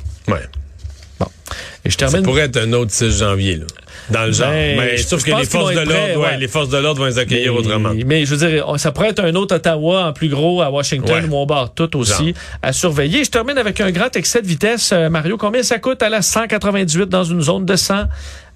Et 1.86 1.90
je 1.90 1.98
Ça 1.98 2.06
termine. 2.06 2.22
pourrait 2.22 2.42
être 2.44 2.56
un 2.56 2.72
autre 2.72 2.90
6 2.90 3.18
janvier, 3.18 3.56
là, 3.56 3.66
dans 4.10 4.24
le 4.24 4.32
genre. 4.32 4.48
Ben, 4.50 4.76
mais 4.78 4.96
trouve 4.96 5.22
que 5.22 5.30
les 5.38 5.44
forces, 5.44 5.74
de 5.74 5.78
être 5.80 5.84
prêts, 5.86 6.08
l'ordre, 6.08 6.20
ouais, 6.22 6.26
ouais. 6.32 6.38
les 6.38 6.48
forces 6.48 6.68
de 6.70 6.78
l'ordre 6.78 7.00
vont 7.00 7.06
les 7.06 7.18
accueillir 7.18 7.52
mais, 7.52 7.58
autrement. 7.58 7.92
mais 8.06 8.24
je 8.24 8.34
veux 8.34 8.48
dire, 8.48 8.66
ça 8.78 8.90
pourrait 8.90 9.10
être 9.10 9.22
un 9.22 9.34
autre 9.34 9.56
Ottawa 9.56 10.06
en 10.08 10.12
plus 10.14 10.28
gros 10.30 10.62
à 10.62 10.70
Washington 10.70 11.24
Ouais. 11.24 11.30
où 11.30 11.36
on 11.36 11.44
barre 11.46 11.74
tout 11.74 11.94
aussi 11.98 12.28
Genre. 12.28 12.34
à 12.62 12.72
surveiller. 12.72 13.22
Je 13.24 13.30
termine 13.30 13.58
avec 13.58 13.80
un 13.82 13.90
grand 13.90 14.14
excès 14.16 14.40
de 14.40 14.46
vitesse. 14.46 14.90
Euh, 14.92 15.10
Mario, 15.10 15.36
combien 15.36 15.62
ça 15.62 15.78
coûte 15.78 16.02
à 16.02 16.08
la 16.08 16.22
198 16.22 17.08
dans 17.10 17.24
une 17.24 17.42
zone 17.42 17.66
de 17.66 17.76
100? 17.76 18.04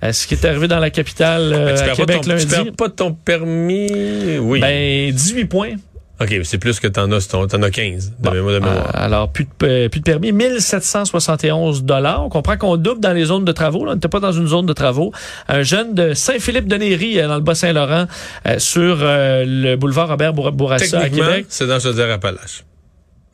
Euh, 0.02 0.12
ce 0.12 0.26
qui 0.26 0.34
est 0.34 0.44
arrivé 0.46 0.66
dans 0.68 0.78
la 0.78 0.90
capitale 0.90 1.52
euh, 1.52 1.74
tu 1.76 1.82
à 1.82 1.84
perds 1.84 1.88
pas 1.88 1.96
Québec 1.96 2.16
ton- 2.16 2.22
tu 2.22 2.28
lundi. 2.30 2.46
perds 2.46 2.72
pas 2.76 2.88
ton 2.88 3.12
permis. 3.12 4.38
Oui. 4.38 4.60
Ben, 4.60 5.12
18 5.12 5.44
points. 5.46 5.72
OK, 6.20 6.30
mais 6.30 6.44
c'est 6.44 6.58
plus 6.58 6.80
que 6.80 6.88
t'en 6.88 7.10
as, 7.12 7.28
t'en 7.28 7.44
as 7.44 7.70
15 7.70 8.10
de, 8.10 8.14
Bon, 8.18 8.32
mémoire- 8.32 8.54
de 8.54 8.58
mémoire. 8.58 8.86
euh, 8.88 9.04
alors, 9.04 9.28
plus 9.30 9.44
de, 9.44 9.50
euh, 9.66 9.88
plus 9.88 10.00
de 10.00 10.04
permis, 10.04 10.32
1771 10.32 11.84
dollars. 11.84 12.24
On 12.24 12.28
comprend 12.28 12.56
qu'on 12.56 12.76
double 12.76 13.00
dans 13.00 13.12
les 13.12 13.24
zones 13.26 13.44
de 13.44 13.52
travaux. 13.52 13.84
Là. 13.84 13.92
On 13.92 13.94
n'était 13.94 14.08
pas 14.08 14.18
dans 14.20 14.32
une 14.32 14.48
zone 14.48 14.66
de 14.66 14.72
travaux. 14.72 15.12
Un 15.48 15.62
jeune 15.62 15.94
de 15.94 16.14
Saint-Philippe-de-Néry, 16.14 17.20
euh, 17.20 17.28
dans 17.28 17.36
le 17.36 17.40
Bas-Saint-Laurent, 17.42 18.06
euh, 18.46 18.58
sur 18.58 18.98
euh, 19.00 19.44
le 19.46 19.76
boulevard 19.76 20.08
Robert 20.08 20.32
Bour- 20.32 20.50
Bourassa 20.52 20.98
à 20.98 21.08
Québec. 21.08 21.46
c'est 21.48 21.66
dans 21.66 21.78
Chaudière-Appalaches. 21.78 22.64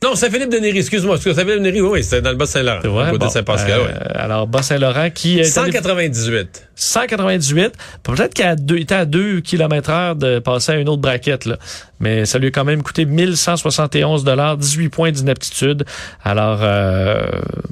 Non, 0.03 0.13
Saint-Philippe-de-Néry, 0.13 0.79
excuse-moi. 0.79 1.15
excuse- 1.15 1.33
Saint-Philippe-de-Néry, 1.35 1.81
oui, 1.81 1.89
oui, 1.93 2.03
c'était 2.03 2.21
dans 2.21 2.29
le 2.29 2.35
Bas-Saint-Laurent. 2.35 2.79
C'est 2.83 2.87
vrai? 2.89 3.05
Côté 3.05 3.17
Bon, 3.17 3.25
de 3.27 3.31
Saint-Pascal, 3.31 3.79
euh, 3.79 3.85
ouais. 3.85 3.93
Alors, 4.15 4.45
Bas-Saint-Laurent 4.45 5.09
qui 5.09 5.37
est 5.39 5.41
allé- 5.41 5.49
198. 5.49 6.67
198. 6.75 7.73
Peut-être 8.03 8.33
qu'il 8.33 8.55
il 8.75 8.81
était 8.83 8.93
à 8.95 9.05
2 9.05 9.39
km 9.41 9.89
heure 9.89 10.15
de 10.15 10.39
passer 10.39 10.73
à 10.73 10.75
une 10.75 10.89
autre 10.89 11.01
braquette, 11.01 11.45
là. 11.45 11.57
Mais 11.99 12.25
ça 12.25 12.37
lui 12.39 12.47
a 12.47 12.51
quand 12.51 12.65
même 12.65 12.83
coûté 12.83 13.05
1171 13.05 14.23
dollars, 14.23 14.57
18 14.57 14.89
points 14.89 15.11
d'inaptitude. 15.11 15.85
Alors, 16.23 16.59
euh, 16.61 17.25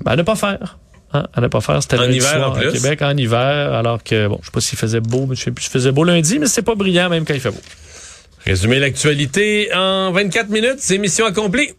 à 0.05 0.15
ne 0.15 0.23
pas 0.23 0.35
faire. 0.35 0.77
Hein, 1.15 1.27
à 1.35 1.41
ne 1.41 1.47
pas 1.47 1.61
faire. 1.61 1.83
C'était 1.83 1.99
En 1.99 2.09
hiver, 2.09 2.27
soir 2.31 2.51
en 2.51 2.55
à. 2.55 2.71
Québec 2.71 3.01
en 3.03 3.15
hiver, 3.15 3.73
alors 3.73 4.01
que, 4.03 4.27
bon, 4.27 4.39
je 4.41 4.45
sais 4.47 4.51
pas 4.51 4.61
s'il 4.61 4.79
faisait 4.79 4.99
beau, 5.01 5.27
mais 5.29 5.35
je 5.35 5.43
sais 5.43 5.51
plus 5.51 5.63
s'il 5.65 5.71
faisait 5.71 5.91
beau 5.91 6.03
lundi, 6.03 6.39
mais 6.39 6.47
c'est 6.47 6.63
pas 6.63 6.73
brillant 6.73 7.09
même 7.09 7.25
quand 7.25 7.35
il 7.35 7.39
fait 7.39 7.51
beau. 7.51 7.61
Résumer 8.47 8.79
l'actualité 8.79 9.69
en 9.75 10.11
24 10.11 10.49
minutes, 10.49 10.77
c'est 10.79 10.97
mission 10.97 11.25
accomplie. 11.27 11.69